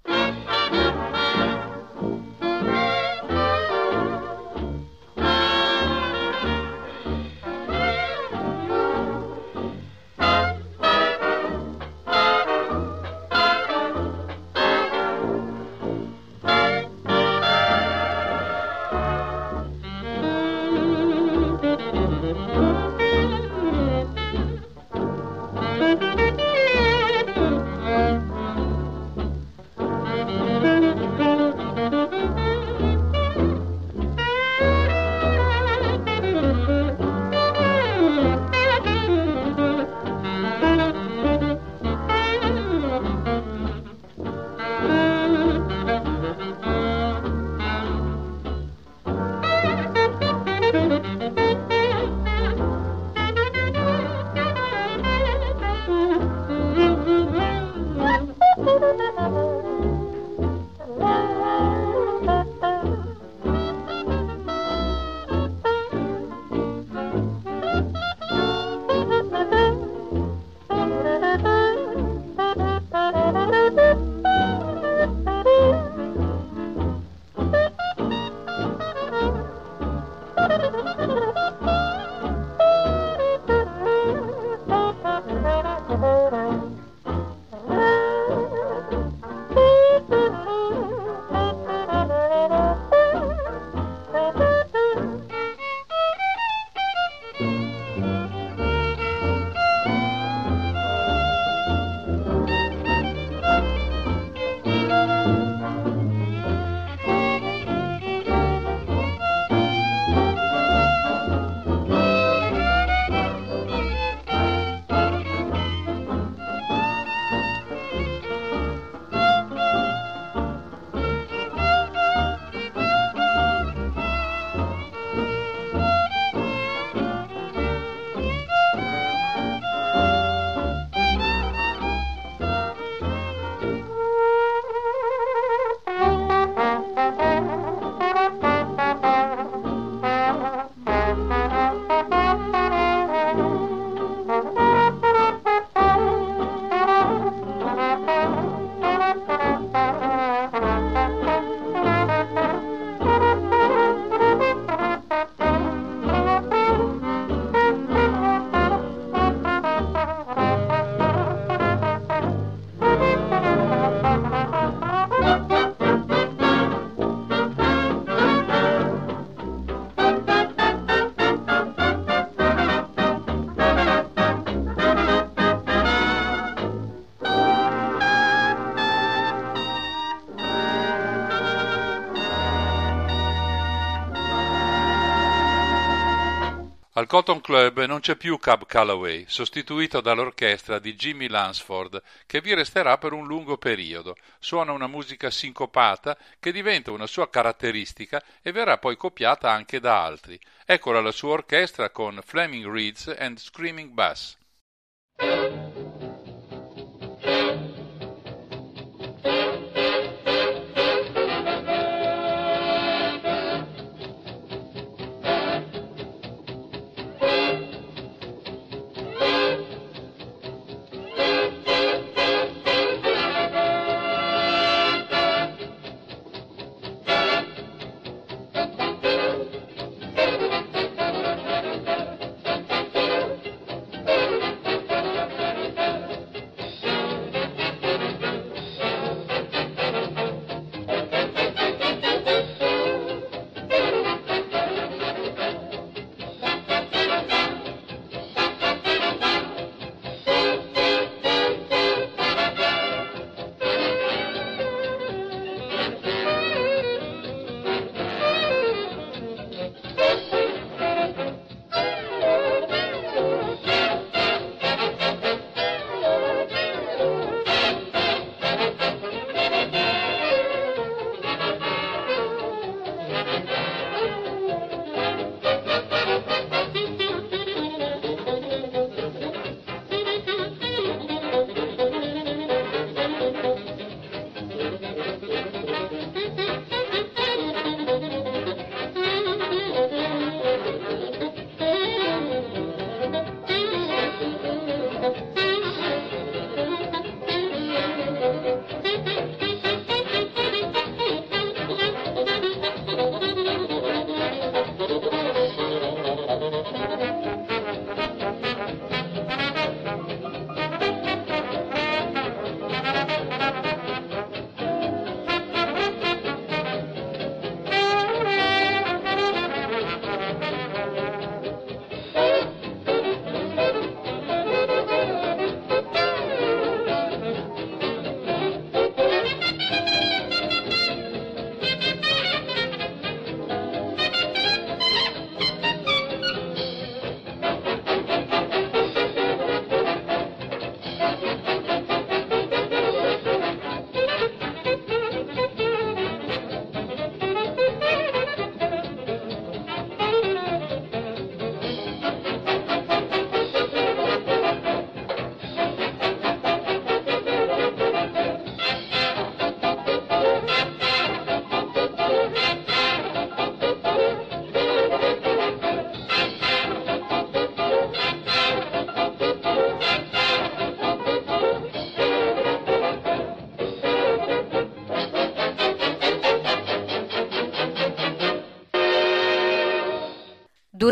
Cotton 187.15 187.39
Club 187.39 187.85
non 187.85 188.01
c'è 188.01 188.17
più 188.17 188.37
Cab 188.37 188.65
Calloway, 188.65 189.23
sostituito 189.29 190.01
dall'orchestra 190.01 190.79
di 190.79 190.95
Jimmy 190.95 191.29
Lansford, 191.29 192.03
che 192.25 192.41
vi 192.41 192.53
resterà 192.53 192.97
per 192.97 193.13
un 193.13 193.25
lungo 193.25 193.57
periodo. 193.57 194.17
Suona 194.37 194.73
una 194.73 194.87
musica 194.87 195.29
sincopata 195.29 196.17
che 196.41 196.51
diventa 196.51 196.91
una 196.91 197.07
sua 197.07 197.29
caratteristica 197.29 198.21
e 198.41 198.51
verrà 198.51 198.79
poi 198.79 198.97
copiata 198.97 199.49
anche 199.49 199.79
da 199.79 200.03
altri. 200.03 200.37
Eccola 200.65 200.99
la 200.99 201.13
sua 201.13 201.31
orchestra 201.31 201.89
con 201.89 202.19
Fleming 202.21 202.69
Reeds 202.69 203.15
and 203.17 203.37
Screaming 203.37 203.91
Bass. 203.91 204.35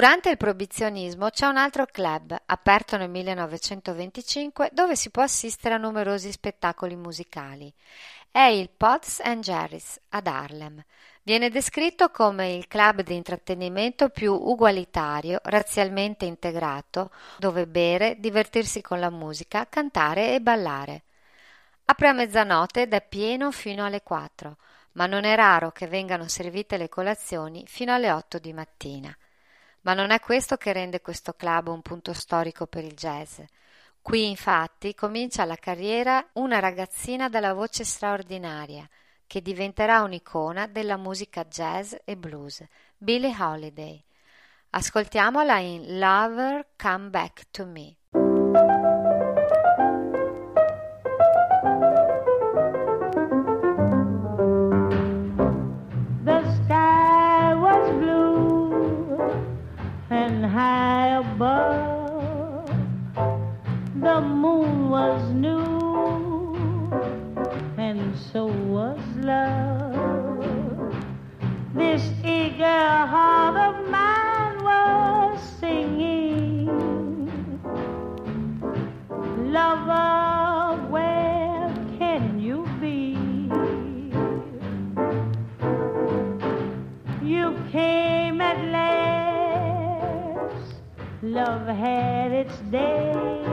Durante 0.04 0.32
il 0.32 0.36
proibizionismo 0.36 1.30
c'è 1.30 1.46
un 1.46 1.56
altro 1.56 1.86
club, 1.86 2.38
aperto 2.48 2.98
nel 2.98 3.10
1925, 3.10 4.72
dove 4.74 4.98
si 4.98 5.10
può 5.12 5.24
assistere 5.24 5.76
a 5.76 5.78
numerosi 5.78 6.30
spettacoli 6.30 6.98
musicali. 6.98 7.74
È 8.30 8.42
il 8.42 8.70
Pots 8.70 9.22
and 9.24 9.42
Jerry's 9.42 9.98
ad 10.10 10.28
Harlem. 10.28 10.84
Viene 11.22 11.50
descritto 11.50 12.10
come 12.10 12.52
il 12.52 12.68
club 12.68 13.02
di 13.02 13.16
intrattenimento 13.16 14.10
più 14.10 14.34
ugualitario, 14.34 15.40
razzialmente 15.42 16.26
integrato, 16.26 17.10
dove 17.38 17.66
bere, 17.66 18.18
divertirsi 18.20 18.82
con 18.82 19.00
la 19.00 19.10
musica, 19.10 19.68
cantare 19.70 20.36
e 20.36 20.42
ballare. 20.42 21.04
Apre 21.86 22.10
a 22.10 22.12
mezzanotte 22.12 22.82
ed 22.82 22.94
è 22.94 23.02
pieno 23.08 23.52
fino 23.52 23.86
alle 23.86 24.04
4, 24.04 24.58
ma 24.96 25.06
non 25.06 25.24
è 25.24 25.34
raro 25.34 25.72
che 25.72 25.88
vengano 25.88 26.28
servite 26.28 26.76
le 26.76 26.90
colazioni 26.90 27.64
fino 27.68 27.94
alle 27.94 28.12
8 28.12 28.38
di 28.38 28.52
mattina. 28.52 29.18
Ma 29.84 29.94
non 29.94 30.12
è 30.12 30.20
questo 30.20 30.58
che 30.58 30.74
rende 30.74 31.02
questo 31.02 31.34
club 31.34 31.68
un 31.68 31.82
punto 31.82 32.14
storico 32.14 32.68
per 32.68 32.84
il 32.84 32.94
jazz. 32.94 33.40
Qui 34.02 34.30
infatti 34.30 34.94
comincia 34.94 35.46
la 35.46 35.56
carriera 35.56 36.26
una 36.34 36.60
ragazzina 36.60 37.30
dalla 37.30 37.54
voce 37.54 37.86
straordinaria, 37.86 38.88
che 39.26 39.42
diventerà 39.42 40.02
un'icona 40.02 40.68
della 40.68 40.98
musica 40.98 41.46
jazz 41.46 41.94
e 42.04 42.18
blues, 42.18 42.64
Billie 42.98 43.36
Holiday. 43.38 44.04
Ascoltiamola 44.72 45.60
in 45.60 46.00
Lover 46.00 46.70
Come 46.78 47.10
Back 47.10 47.48
to 47.52 47.66
Me. 47.66 47.96
was 64.62 65.30
new, 65.32 66.90
and 67.78 68.18
so 68.18 68.46
was 68.46 69.00
love. 69.18 70.94
This 71.74 72.04
eager 72.24 72.64
heart 72.64 73.58
of 73.58 73.90
mine 73.90 74.64
was 74.64 75.42
singing, 75.60 76.68
Lover, 79.52 80.88
where 80.90 81.74
can 81.98 82.40
you 82.40 82.66
be? 82.80 83.18
You 87.24 87.58
came 87.72 88.42
at 88.42 88.60
last, 88.72 90.76
love 91.22 91.68
had 91.68 92.32
its 92.32 92.58
day 92.72 93.53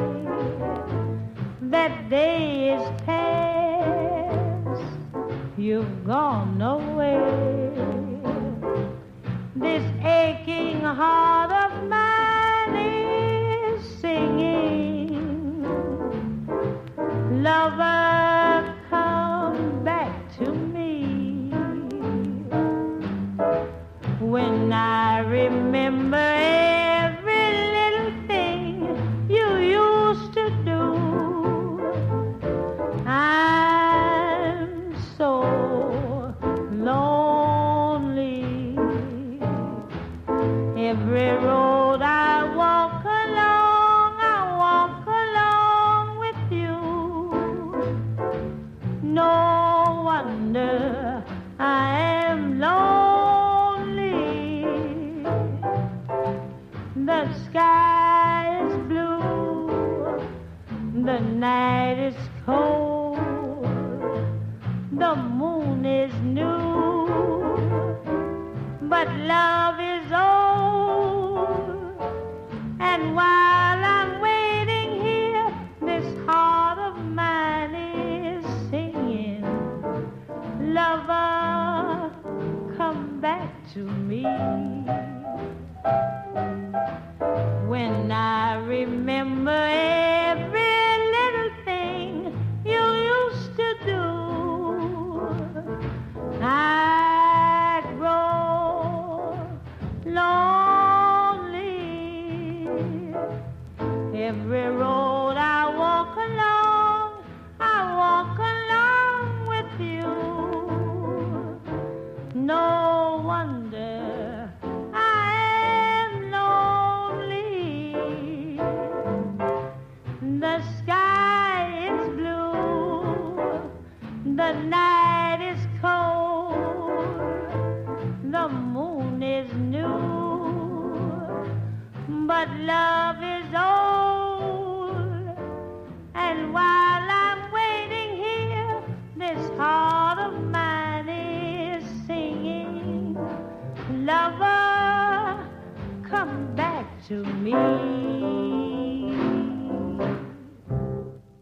that 1.80 2.10
day 2.10 2.74
is 2.74 2.82
past, 3.06 4.82
you've 5.56 6.04
gone 6.04 6.58
nowhere. 6.58 7.72
This 9.56 9.82
aching 10.04 10.82
heart. 10.82 11.39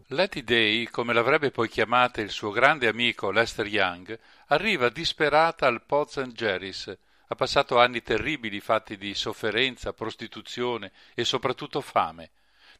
Letty 0.07 0.43
Day, 0.43 0.85
come 0.85 1.13
l'avrebbe 1.13 1.51
poi 1.51 1.69
chiamata 1.69 2.21
il 2.21 2.31
suo 2.31 2.49
grande 2.49 2.87
amico 2.87 3.29
Lester 3.29 3.67
Young, 3.67 4.19
arriva 4.47 4.89
disperata 4.89 5.67
al 5.67 5.83
Pots 5.85 6.17
and 6.17 6.33
Jerry's. 6.33 6.97
Ha 7.27 7.35
passato 7.35 7.77
anni 7.77 8.01
terribili 8.01 8.59
fatti 8.61 8.97
di 8.97 9.13
sofferenza, 9.13 9.93
prostituzione 9.93 10.91
e 11.13 11.23
soprattutto 11.23 11.81
fame. 11.81 12.31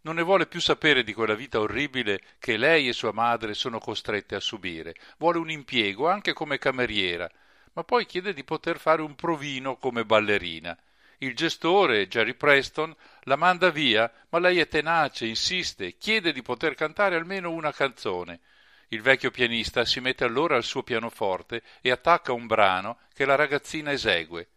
Non 0.02 0.16
ne 0.16 0.24
vuole 0.24 0.48
più 0.48 0.60
sapere 0.60 1.04
di 1.04 1.14
quella 1.14 1.36
vita 1.36 1.60
orribile 1.60 2.20
che 2.40 2.58
lei 2.58 2.88
e 2.88 2.94
sua 2.94 3.12
madre 3.12 3.54
sono 3.54 3.78
costrette 3.78 4.34
a 4.34 4.40
subire. 4.40 4.96
Vuole 5.20 5.38
un 5.38 5.52
impiego 5.52 6.10
anche 6.10 6.34
come 6.34 6.58
cameriera, 6.58 7.30
ma 7.74 7.84
poi 7.84 8.08
chiede 8.08 8.34
di 8.34 8.44
poter 8.44 8.80
fare 8.80 9.04
un 9.04 9.14
provino 9.14 9.78
come 9.78 10.06
ballerina. 10.06 10.76
Il 11.22 11.36
gestore, 11.36 12.08
Jerry 12.08 12.34
Preston, 12.34 12.96
la 13.24 13.36
manda 13.36 13.72
via, 13.72 14.10
ma 14.30 14.40
lei 14.40 14.60
è 14.60 14.70
tenace, 14.70 15.26
insiste, 15.26 15.98
chiede 15.98 16.32
di 16.32 16.42
poter 16.42 16.76
cantare 16.76 17.18
almeno 17.18 17.52
una 17.52 17.74
canzone. 17.74 18.40
Il 18.88 19.02
vecchio 19.02 19.30
pianista 19.30 19.84
si 19.84 20.00
mette 20.00 20.24
allora 20.24 20.56
al 20.56 20.64
suo 20.64 20.82
pianoforte 20.82 21.62
e 21.82 21.92
attacca 21.92 22.32
un 22.32 22.48
brano 22.48 23.00
che 23.14 23.26
la 23.26 23.36
ragazzina 23.36 23.92
esegue. 23.92 24.48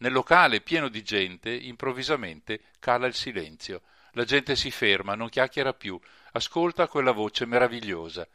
Nel 0.00 0.12
locale 0.12 0.60
pieno 0.60 0.88
di 0.88 1.02
gente, 1.02 1.50
improvvisamente 1.50 2.60
cala 2.78 3.06
il 3.06 3.14
silenzio. 3.14 3.80
La 4.12 4.24
gente 4.24 4.56
si 4.56 4.70
ferma, 4.70 5.14
non 5.14 5.30
chiacchiera 5.30 5.72
più, 5.72 5.98
ascolta 6.32 6.86
quella 6.86 7.12
voce 7.12 7.46
meravigliosa. 7.46 8.28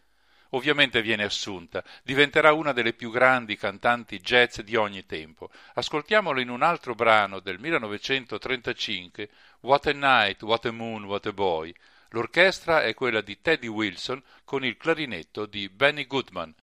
Ovviamente 0.56 1.02
viene 1.02 1.23
assunta, 1.23 1.84
diventerà 2.03 2.53
una 2.53 2.72
delle 2.72 2.94
più 2.94 3.11
grandi 3.11 3.57
cantanti 3.57 4.19
jazz 4.19 4.60
di 4.60 4.76
ogni 4.76 5.06
tempo. 5.06 5.49
Ascoltiamolo 5.76 6.40
in 6.40 6.49
un 6.49 6.61
altro 6.61 6.95
brano 6.95 7.40
del 7.40 7.60
1935, 7.60 9.30
What 9.61 9.88
a 9.88 9.91
Night, 9.91 10.41
What 10.44 10.65
a 10.65 10.72
Moon, 10.72 11.03
What 11.03 11.26
a 11.27 11.34
Boy. 11.34 11.73
L'orchestra 12.10 12.84
è 12.84 12.94
quella 12.94 13.22
di 13.22 13.41
Teddy 13.41 13.68
Wilson 13.68 14.22
con 14.45 14.64
il 14.64 14.77
clarinetto 14.77 15.45
di 15.45 15.68
Benny 15.68 16.07
Goodman. 16.07 16.53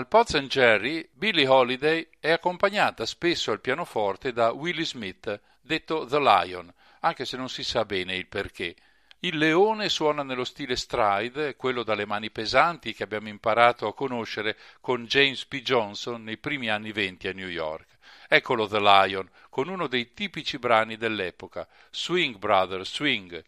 Al 0.00 0.08
Pots 0.08 0.32
and 0.32 0.48
Jerry, 0.48 1.06
Billie 1.12 1.46
Holiday 1.46 2.08
è 2.18 2.30
accompagnata 2.30 3.04
spesso 3.04 3.52
al 3.52 3.60
pianoforte 3.60 4.32
da 4.32 4.50
Willie 4.50 4.86
Smith, 4.86 5.38
detto 5.60 6.06
The 6.06 6.18
Lion, 6.18 6.72
anche 7.00 7.26
se 7.26 7.36
non 7.36 7.50
si 7.50 7.62
sa 7.62 7.84
bene 7.84 8.16
il 8.16 8.26
perché. 8.26 8.74
Il 9.18 9.36
leone 9.36 9.90
suona 9.90 10.22
nello 10.22 10.44
stile 10.44 10.74
stride, 10.76 11.54
quello 11.54 11.82
dalle 11.82 12.06
mani 12.06 12.30
pesanti 12.30 12.94
che 12.94 13.02
abbiamo 13.02 13.28
imparato 13.28 13.86
a 13.86 13.92
conoscere 13.92 14.56
con 14.80 15.04
James 15.04 15.44
P. 15.44 15.60
Johnson 15.60 16.24
nei 16.24 16.38
primi 16.38 16.70
anni 16.70 16.92
venti 16.92 17.28
a 17.28 17.34
New 17.34 17.48
York. 17.48 17.98
Eccolo 18.26 18.66
The 18.66 18.80
Lion, 18.80 19.28
con 19.50 19.68
uno 19.68 19.86
dei 19.86 20.14
tipici 20.14 20.58
brani 20.58 20.96
dell'epoca, 20.96 21.68
Swing 21.90 22.38
Brother 22.38 22.86
Swing. 22.86 23.44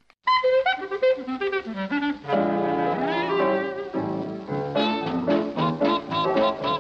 New 6.43 6.72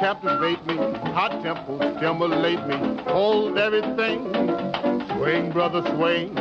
captivate 0.00 0.64
me, 0.66 0.76
hot 1.12 1.42
tempo 1.42 1.76
stimulate 1.98 2.66
me, 2.66 3.02
hold 3.04 3.58
everything. 3.58 4.32
Swing, 5.12 5.52
brother, 5.52 5.82
swing. 5.94 6.34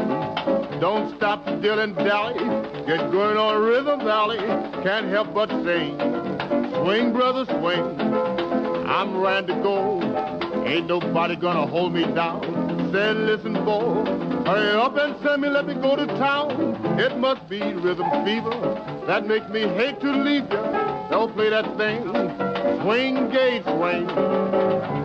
Don't 0.79 1.13
stop 1.17 1.43
still 1.43 1.79
and 1.79 1.93
dally. 1.93 2.39
Get 2.87 3.11
going 3.11 3.35
on 3.35 3.61
Rhythm 3.61 3.99
Valley, 3.99 4.37
can't 4.81 5.07
help 5.07 5.33
but 5.33 5.49
sing. 5.49 5.99
Swing, 6.81 7.11
brother, 7.11 7.43
swing. 7.59 7.99
I'm 8.87 9.19
ready 9.19 9.47
to 9.47 9.61
go. 9.61 9.99
Ain't 10.65 10.87
nobody 10.87 11.35
gonna 11.35 11.67
hold 11.67 11.93
me 11.93 12.05
down. 12.13 12.41
Said, 12.93 13.17
listen, 13.17 13.53
boy, 13.65 14.05
hurry 14.45 14.71
up 14.71 14.95
and 14.95 15.21
send 15.21 15.41
me, 15.41 15.49
let 15.49 15.67
me 15.67 15.73
go 15.73 15.97
to 15.97 16.07
town. 16.07 16.49
It 16.97 17.17
must 17.17 17.47
be 17.49 17.59
rhythm 17.59 18.09
fever 18.23 19.03
that 19.05 19.27
makes 19.27 19.49
me 19.49 19.61
hate 19.61 19.99
to 19.99 20.11
leave 20.11 20.43
you. 20.43 20.63
Don't 21.11 21.33
play 21.35 21.49
that 21.49 21.77
thing. 21.77 22.48
Swing, 22.81 23.29
gay, 23.29 23.61
swing. 23.63 24.98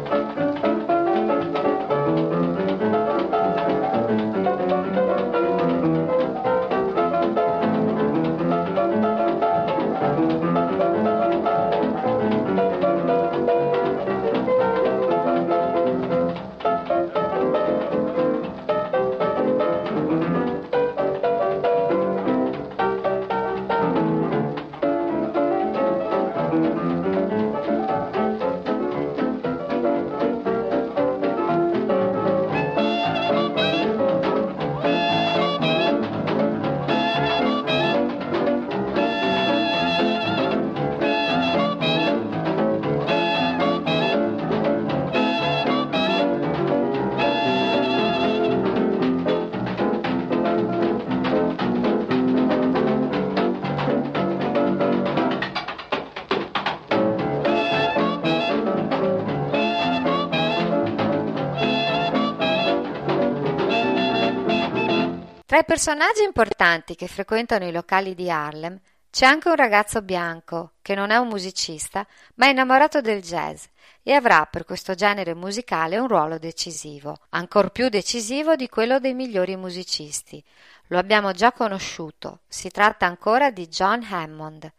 Personaggi 65.75 66.23
importanti 66.23 66.95
che 66.95 67.09
frequentano 67.09 67.67
i 67.67 67.73
locali 67.73 68.15
di 68.15 68.31
Harlem 68.31 68.79
c'è 69.11 69.27
anche 69.27 69.49
un 69.49 69.57
ragazzo 69.57 70.03
bianco 70.03 70.75
che 70.83 70.95
non 70.95 71.11
è 71.11 71.17
un 71.17 71.27
musicista, 71.27 72.07
ma 72.37 72.47
è 72.47 72.51
innamorato 72.51 73.01
del 73.01 73.21
jazz 73.21 73.65
e 74.05 74.13
avrà 74.13 74.47
per 74.47 74.65
questo 74.65 74.95
genere 74.95 75.35
musicale 75.35 75.99
un 75.99 76.07
ruolo 76.07 76.39
decisivo, 76.39 77.19
ancor 77.31 77.73
più 77.73 77.89
decisivo 77.89 78.55
di 78.55 78.69
quello 78.69 79.01
dei 79.01 79.15
migliori 79.15 79.57
musicisti. 79.57 80.41
Lo 80.89 80.99
abbiamo 80.99 81.33
già 81.33 81.51
conosciuto, 81.51 82.43
si 82.47 82.71
tratta 82.71 83.07
ancora 83.07 83.51
di 83.51 83.67
John 83.67 84.07
Hammond. 84.09 84.73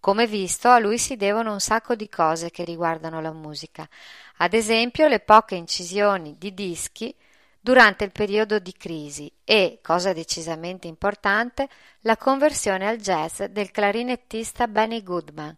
Come 0.00 0.26
visto, 0.26 0.68
a 0.68 0.78
lui 0.78 0.98
si 0.98 1.16
devono 1.16 1.52
un 1.52 1.60
sacco 1.60 1.94
di 1.94 2.10
cose 2.10 2.50
che 2.50 2.64
riguardano 2.64 3.22
la 3.22 3.32
musica, 3.32 3.88
ad 4.36 4.52
esempio 4.52 5.08
le 5.08 5.20
poche 5.20 5.54
incisioni 5.54 6.36
di 6.36 6.52
dischi 6.52 7.16
durante 7.62 8.02
il 8.02 8.10
periodo 8.10 8.58
di 8.58 8.72
crisi 8.72 9.32
e, 9.44 9.78
cosa 9.80 10.12
decisamente 10.12 10.88
importante, 10.88 11.68
la 12.00 12.16
conversione 12.16 12.88
al 12.88 12.96
jazz 12.96 13.40
del 13.42 13.70
clarinettista 13.70 14.66
Benny 14.66 15.02
Goodman, 15.04 15.56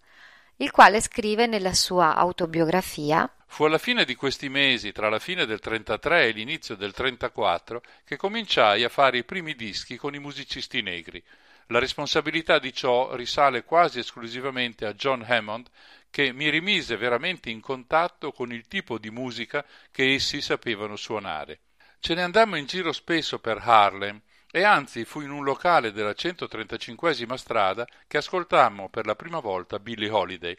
il 0.56 0.70
quale 0.70 1.00
scrive 1.00 1.46
nella 1.46 1.72
sua 1.72 2.14
autobiografia 2.14 3.28
Fu 3.46 3.64
alla 3.64 3.78
fine 3.78 4.04
di 4.04 4.16
questi 4.16 4.48
mesi, 4.48 4.90
tra 4.90 5.08
la 5.08 5.20
fine 5.20 5.46
del 5.46 5.60
33 5.60 6.26
e 6.26 6.30
l'inizio 6.32 6.74
del 6.74 6.92
34, 6.92 7.82
che 8.04 8.16
cominciai 8.16 8.82
a 8.82 8.88
fare 8.88 9.18
i 9.18 9.24
primi 9.24 9.54
dischi 9.54 9.96
con 9.96 10.12
i 10.12 10.18
musicisti 10.18 10.82
negri. 10.82 11.22
La 11.68 11.78
responsabilità 11.78 12.58
di 12.58 12.72
ciò 12.72 13.14
risale 13.14 13.62
quasi 13.62 14.00
esclusivamente 14.00 14.86
a 14.86 14.94
John 14.94 15.24
Hammond, 15.26 15.68
che 16.10 16.32
mi 16.32 16.50
rimise 16.50 16.96
veramente 16.96 17.48
in 17.48 17.60
contatto 17.60 18.32
con 18.32 18.52
il 18.52 18.66
tipo 18.66 18.98
di 18.98 19.10
musica 19.10 19.64
che 19.92 20.14
essi 20.14 20.40
sapevano 20.40 20.96
suonare. 20.96 21.60
Ce 22.04 22.12
ne 22.12 22.22
andammo 22.22 22.56
in 22.56 22.66
giro 22.66 22.92
spesso 22.92 23.38
per 23.38 23.62
Harlem 23.64 24.20
e 24.50 24.62
anzi 24.62 25.06
fu 25.06 25.22
in 25.22 25.30
un 25.30 25.42
locale 25.42 25.90
della 25.90 26.12
135 26.12 27.14
strada 27.38 27.86
che 28.06 28.18
ascoltammo 28.18 28.90
per 28.90 29.06
la 29.06 29.16
prima 29.16 29.40
volta 29.40 29.78
Billie 29.78 30.10
Holiday. 30.10 30.54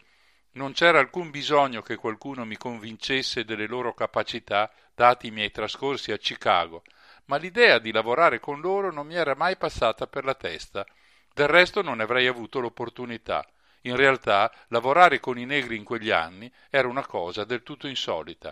Non 0.53 0.73
c'era 0.73 0.97
alcun 0.97 1.30
bisogno 1.30 1.84
che 1.84 1.97
qualcuno 1.97 2.45
mi 2.45 2.57
convincesse 2.57 3.45
delle 3.45 3.67
loro 3.67 3.93
capacità, 3.93 4.72
dati 4.95 5.27
i 5.27 5.31
miei 5.31 5.51
trascorsi 5.51 6.11
a 6.11 6.17
Chicago, 6.17 6.81
ma 7.26 7.38
l'idea 7.38 7.77
di 7.77 7.91
lavorare 7.91 8.39
con 8.39 8.59
loro 8.59 8.91
non 8.91 9.05
mi 9.05 9.13
era 9.13 9.35
mai 9.35 9.55
passata 9.55 10.07
per 10.07 10.26
la 10.26 10.34
testa. 10.34 10.84
Del 11.31 11.47
resto 11.47 11.84
non 11.84 11.99
avrei 11.99 12.26
avuto 12.26 12.59
l'opportunità. 12.59 13.47
In 13.81 13.95
realtà, 13.95 14.51
lavorare 14.69 15.19
con 15.19 15.38
i 15.38 15.45
negri 15.45 15.76
in 15.76 15.84
quegli 15.84 16.09
anni 16.09 16.51
era 16.72 16.88
una 16.88 17.05
cosa 17.05 17.43
del 17.43 17.61
tutto 17.61 17.85
insolita. 17.85 18.51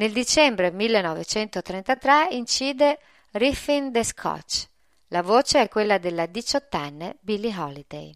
Nel 0.00 0.12
dicembre 0.12 0.70
1933 0.70 2.28
incide 2.30 2.98
Riffin 3.32 3.92
the 3.92 4.02
Scotch. 4.02 4.66
La 5.08 5.20
voce 5.20 5.60
è 5.60 5.68
quella 5.68 5.98
della 5.98 6.24
diciottenne 6.24 7.18
Billie 7.20 7.54
Holiday. 7.54 8.10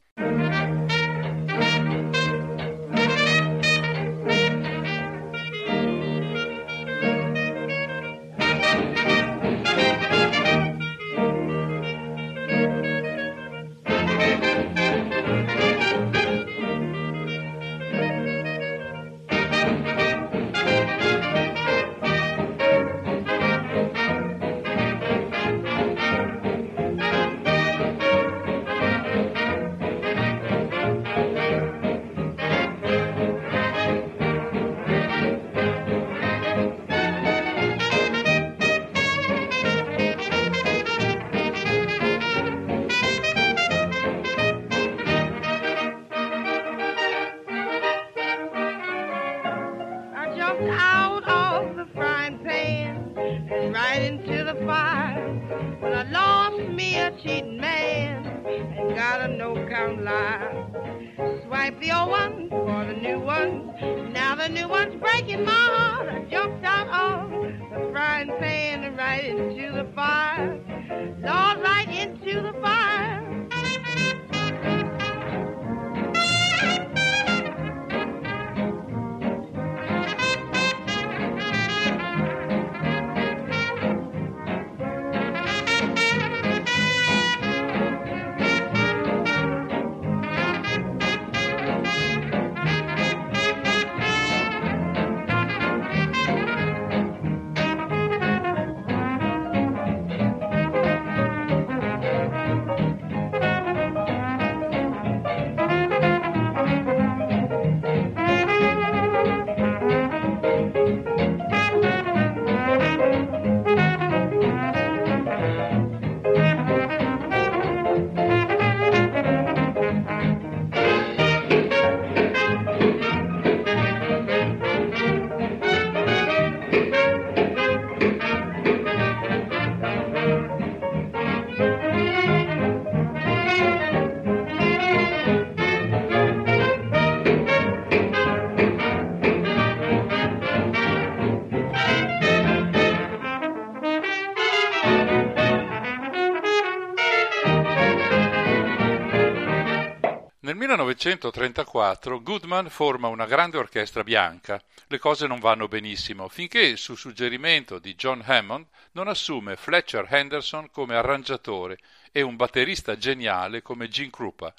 Nel 150.45 150.57
1934 150.57 152.21
Goodman 152.21 152.69
forma 152.69 153.09
una 153.09 153.25
grande 153.25 153.57
orchestra 153.57 154.05
bianca. 154.05 154.63
Le 154.89 154.99
cose 154.99 155.27
non 155.27 155.41
vanno 155.41 155.69
benissimo 155.69 156.29
finché, 156.29 156.77
su 156.77 156.97
suggerimento 156.97 157.79
di 157.79 157.95
John 157.95 158.23
Hammond, 158.23 158.67
non 158.93 159.09
assume 159.09 159.57
Fletcher 159.57 160.07
Henderson 160.07 160.71
come 160.71 160.97
arrangiatore 160.97 161.79
e 162.13 162.21
un 162.21 162.37
batterista 162.37 162.99
geniale 162.99 163.63
come 163.63 163.89
Gene 163.89 164.11
Krupa. 164.11 164.53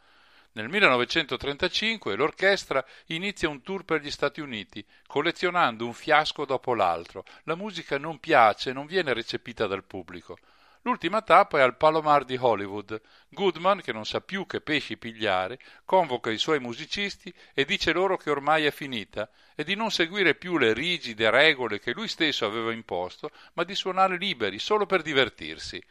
Nel 0.53 0.69
1935 0.69 2.15
l'orchestra 2.15 2.83
inizia 3.09 3.47
un 3.47 3.61
tour 3.61 3.85
per 3.85 4.01
gli 4.01 4.09
Stati 4.09 4.41
Uniti, 4.41 4.83
collezionando 5.05 5.85
un 5.85 5.93
fiasco 5.93 6.45
dopo 6.45 6.73
l'altro. 6.73 7.23
La 7.43 7.53
musica 7.53 7.99
non 7.99 8.19
piace, 8.19 8.73
non 8.73 8.87
viene 8.87 9.13
recepita 9.13 9.67
dal 9.67 9.83
pubblico. 9.83 10.39
L'ultima 10.85 11.23
tappa 11.23 11.57
è 11.57 11.61
al 11.61 11.77
Palomar 11.77 12.25
di 12.25 12.37
Hollywood. 12.39 13.01
Goodman, 13.29 13.81
che 13.81 13.91
non 13.91 14.05
sa 14.05 14.21
più 14.21 14.45
che 14.45 14.61
pesci 14.61 14.97
pigliare, 14.97 15.57
convoca 15.83 16.29
i 16.29 16.37
suoi 16.37 16.59
musicisti 16.59 17.33
e 17.55 17.65
dice 17.65 17.91
loro 17.91 18.17
che 18.17 18.29
ormai 18.29 18.65
è 18.65 18.71
finita 18.71 19.27
e 19.55 19.63
di 19.63 19.73
non 19.73 19.89
seguire 19.89 20.35
più 20.35 20.59
le 20.59 20.73
rigide 20.73 21.31
regole 21.31 21.79
che 21.79 21.91
lui 21.91 22.07
stesso 22.07 22.45
aveva 22.45 22.71
imposto, 22.71 23.31
ma 23.53 23.63
di 23.63 23.73
suonare 23.73 24.19
liberi, 24.19 24.59
solo 24.59 24.85
per 24.85 25.01
divertirsi. 25.01 25.83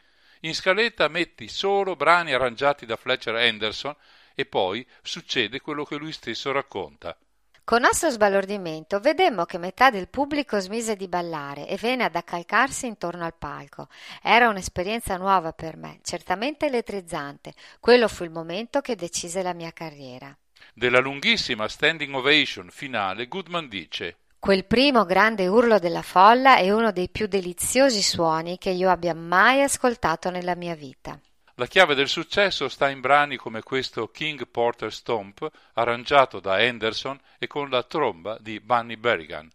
In 0.42 0.54
scaletta 0.54 1.08
metti 1.08 1.48
solo 1.48 1.96
brani 1.96 2.32
arrangiati 2.32 2.86
da 2.86 2.94
Fletcher 2.94 3.34
Henderson 3.34 3.96
e 4.32 4.46
poi 4.46 4.86
succede 5.02 5.60
quello 5.60 5.82
che 5.82 5.96
lui 5.96 6.12
stesso 6.12 6.52
racconta. 6.52 7.18
Con 7.66 7.80
nostro 7.80 8.10
sbalordimento 8.10 9.00
vedemmo 9.00 9.46
che 9.46 9.56
metà 9.56 9.88
del 9.88 10.10
pubblico 10.10 10.60
smise 10.60 10.96
di 10.96 11.08
ballare 11.08 11.66
e 11.66 11.78
venne 11.78 12.04
ad 12.04 12.14
accalcarsi 12.14 12.86
intorno 12.86 13.24
al 13.24 13.32
palco. 13.32 13.88
Era 14.22 14.50
un'esperienza 14.50 15.16
nuova 15.16 15.54
per 15.54 15.78
me, 15.78 15.98
certamente 16.02 16.66
elettrizzante. 16.66 17.54
Quello 17.80 18.06
fu 18.06 18.22
il 18.24 18.30
momento 18.30 18.82
che 18.82 18.96
decise 18.96 19.42
la 19.42 19.54
mia 19.54 19.72
carriera. 19.72 20.36
Della 20.74 20.98
lunghissima 21.00 21.66
standing 21.66 22.14
ovation 22.14 22.68
finale, 22.68 23.28
Goodman 23.28 23.66
dice 23.66 24.18
Quel 24.38 24.66
primo 24.66 25.06
grande 25.06 25.46
urlo 25.46 25.78
della 25.78 26.02
folla 26.02 26.58
è 26.58 26.70
uno 26.70 26.92
dei 26.92 27.08
più 27.08 27.26
deliziosi 27.26 28.02
suoni 28.02 28.58
che 28.58 28.68
io 28.68 28.90
abbia 28.90 29.14
mai 29.14 29.62
ascoltato 29.62 30.28
nella 30.28 30.54
mia 30.54 30.74
vita. 30.74 31.18
La 31.56 31.68
chiave 31.68 31.94
del 31.94 32.08
successo 32.08 32.68
sta 32.68 32.90
in 32.90 33.00
brani 33.00 33.36
come 33.36 33.62
questo 33.62 34.08
King 34.10 34.48
Porter 34.48 34.92
Stomp, 34.92 35.48
arrangiato 35.74 36.40
da 36.40 36.60
Henderson 36.60 37.16
e 37.38 37.46
con 37.46 37.70
la 37.70 37.84
tromba 37.84 38.36
di 38.40 38.58
Bunny 38.58 38.96
Berrigan. 38.96 39.48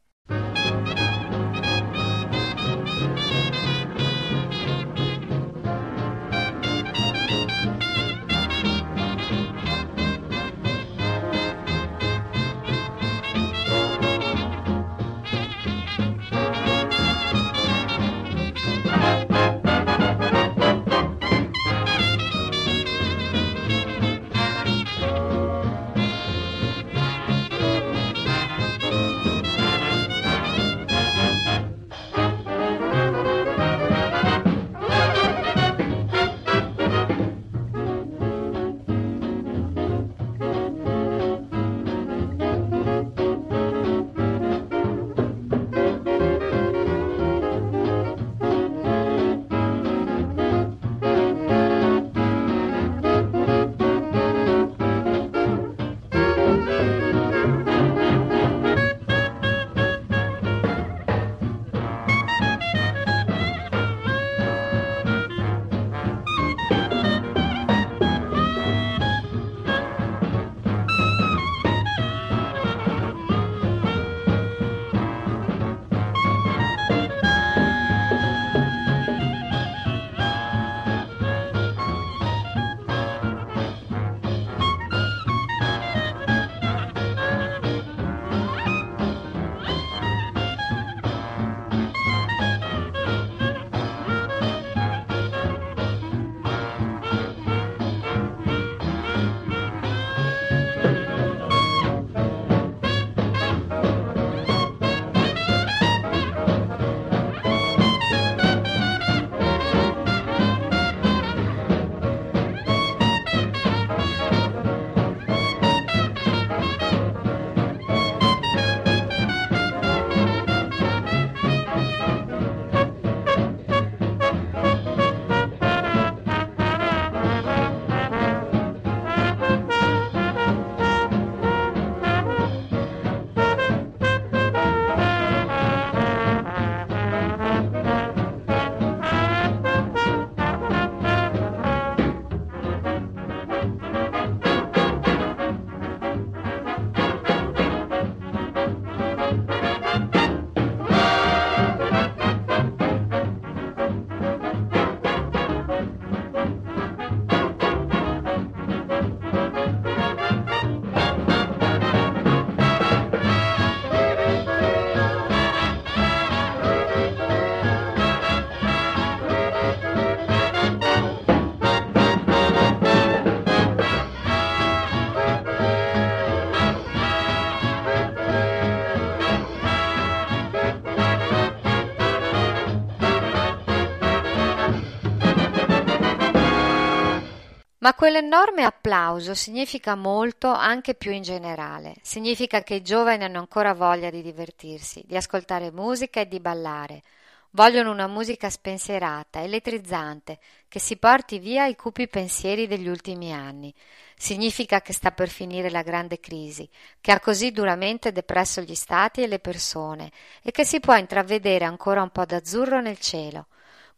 Ma 187.90 187.96
quell'enorme 187.96 188.66
applauso 188.66 189.34
significa 189.34 189.96
molto 189.96 190.50
anche 190.50 190.94
più 190.94 191.10
in 191.10 191.24
generale. 191.24 191.96
Significa 192.04 192.62
che 192.62 192.76
i 192.76 192.84
giovani 192.84 193.24
hanno 193.24 193.40
ancora 193.40 193.74
voglia 193.74 194.12
di 194.12 194.22
divertirsi, 194.22 195.04
di 195.08 195.16
ascoltare 195.16 195.72
musica 195.72 196.20
e 196.20 196.28
di 196.28 196.40
ballare. 196.40 197.02
Vogliono 197.50 197.90
una 197.90 198.06
musica 198.06 198.48
spensierata, 198.48 199.42
elettrizzante, 199.42 200.38
che 200.68 200.80
si 200.80 200.98
porti 200.98 201.40
via 201.40 201.66
i 201.66 201.76
cupi 201.76 202.08
pensieri 202.08 202.68
degli 202.68 202.88
ultimi 202.88 203.34
anni. 203.34 203.74
Significa 204.16 204.82
che 204.82 204.94
sta 204.94 205.10
per 205.10 205.30
finire 205.30 205.72
la 205.72 205.82
grande 205.82 206.20
crisi, 206.20 206.70
che 207.02 207.12
ha 207.12 207.20
così 207.20 207.52
duramente 207.52 208.12
depresso 208.12 208.62
gli 208.62 208.76
stati 208.76 209.24
e 209.24 209.28
le 209.28 209.40
persone, 209.40 210.12
e 210.44 210.52
che 210.52 210.64
si 210.64 210.80
può 210.80 210.96
intravedere 210.96 211.66
ancora 211.66 212.04
un 212.04 212.12
po' 212.12 212.26
d'azzurro 212.26 212.82
nel 212.82 213.00
cielo. 213.00 213.48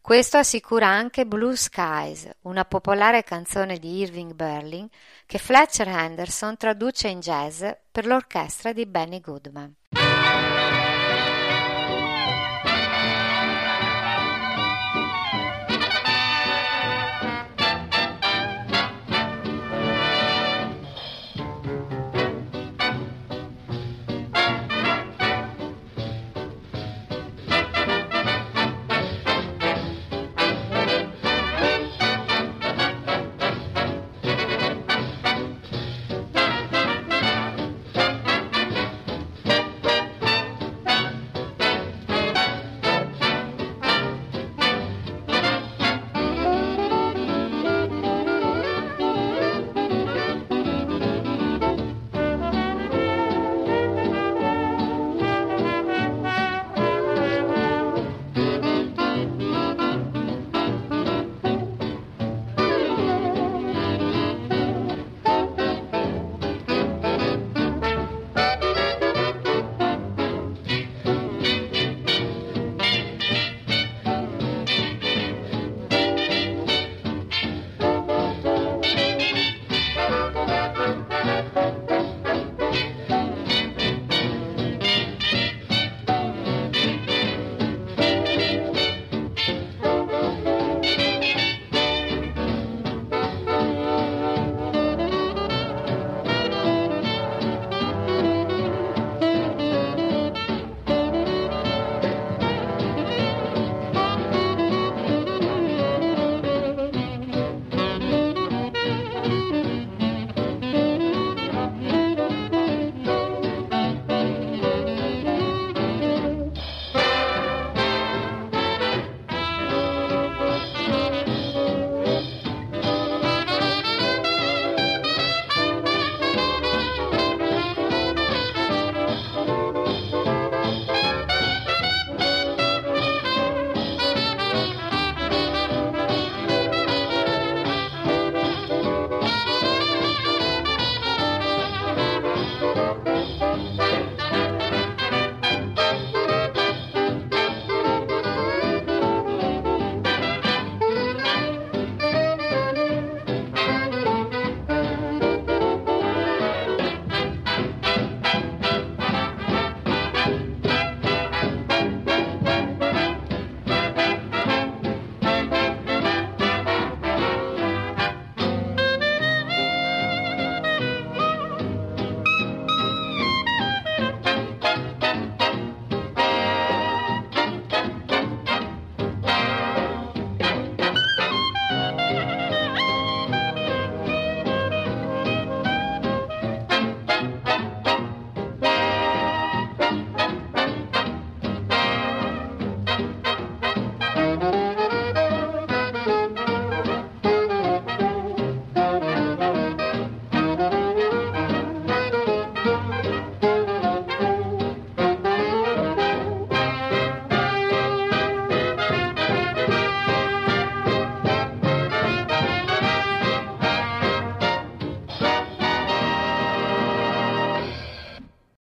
Questo 0.02 0.36
assicura 0.36 0.88
anche 0.88 1.24
Blue 1.24 1.54
Skies, 1.54 2.28
una 2.42 2.64
popolare 2.64 3.22
canzone 3.22 3.78
di 3.78 4.00
Irving 4.00 4.32
Berlin 4.32 4.88
che 5.26 5.38
Fletcher 5.38 5.86
Henderson 5.86 6.56
traduce 6.56 7.06
in 7.06 7.20
jazz 7.20 7.64
per 7.90 8.06
l'orchestra 8.06 8.72
di 8.72 8.84
Benny 8.84 9.20
Goodman. 9.20 9.72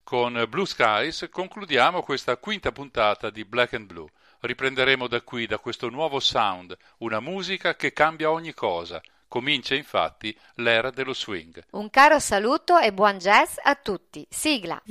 Con 0.09 0.43
Blue 0.49 0.65
Skies 0.65 1.27
concludiamo 1.31 2.01
questa 2.01 2.35
quinta 2.37 2.71
puntata 2.71 3.29
di 3.29 3.45
Black 3.45 3.75
and 3.75 3.85
Blue. 3.85 4.09
Riprenderemo 4.39 5.05
da 5.07 5.21
qui, 5.21 5.45
da 5.45 5.59
questo 5.59 5.89
nuovo 5.89 6.19
sound, 6.19 6.75
una 6.97 7.19
musica 7.19 7.75
che 7.75 7.93
cambia 7.93 8.31
ogni 8.31 8.55
cosa. 8.55 8.99
Comincia 9.27 9.75
infatti 9.75 10.35
l'era 10.55 10.89
dello 10.89 11.13
swing. 11.13 11.63
Un 11.73 11.91
caro 11.91 12.17
saluto 12.17 12.79
e 12.79 12.91
buon 12.91 13.19
jazz 13.19 13.57
a 13.61 13.75
tutti. 13.75 14.25
Sigla. 14.27 14.81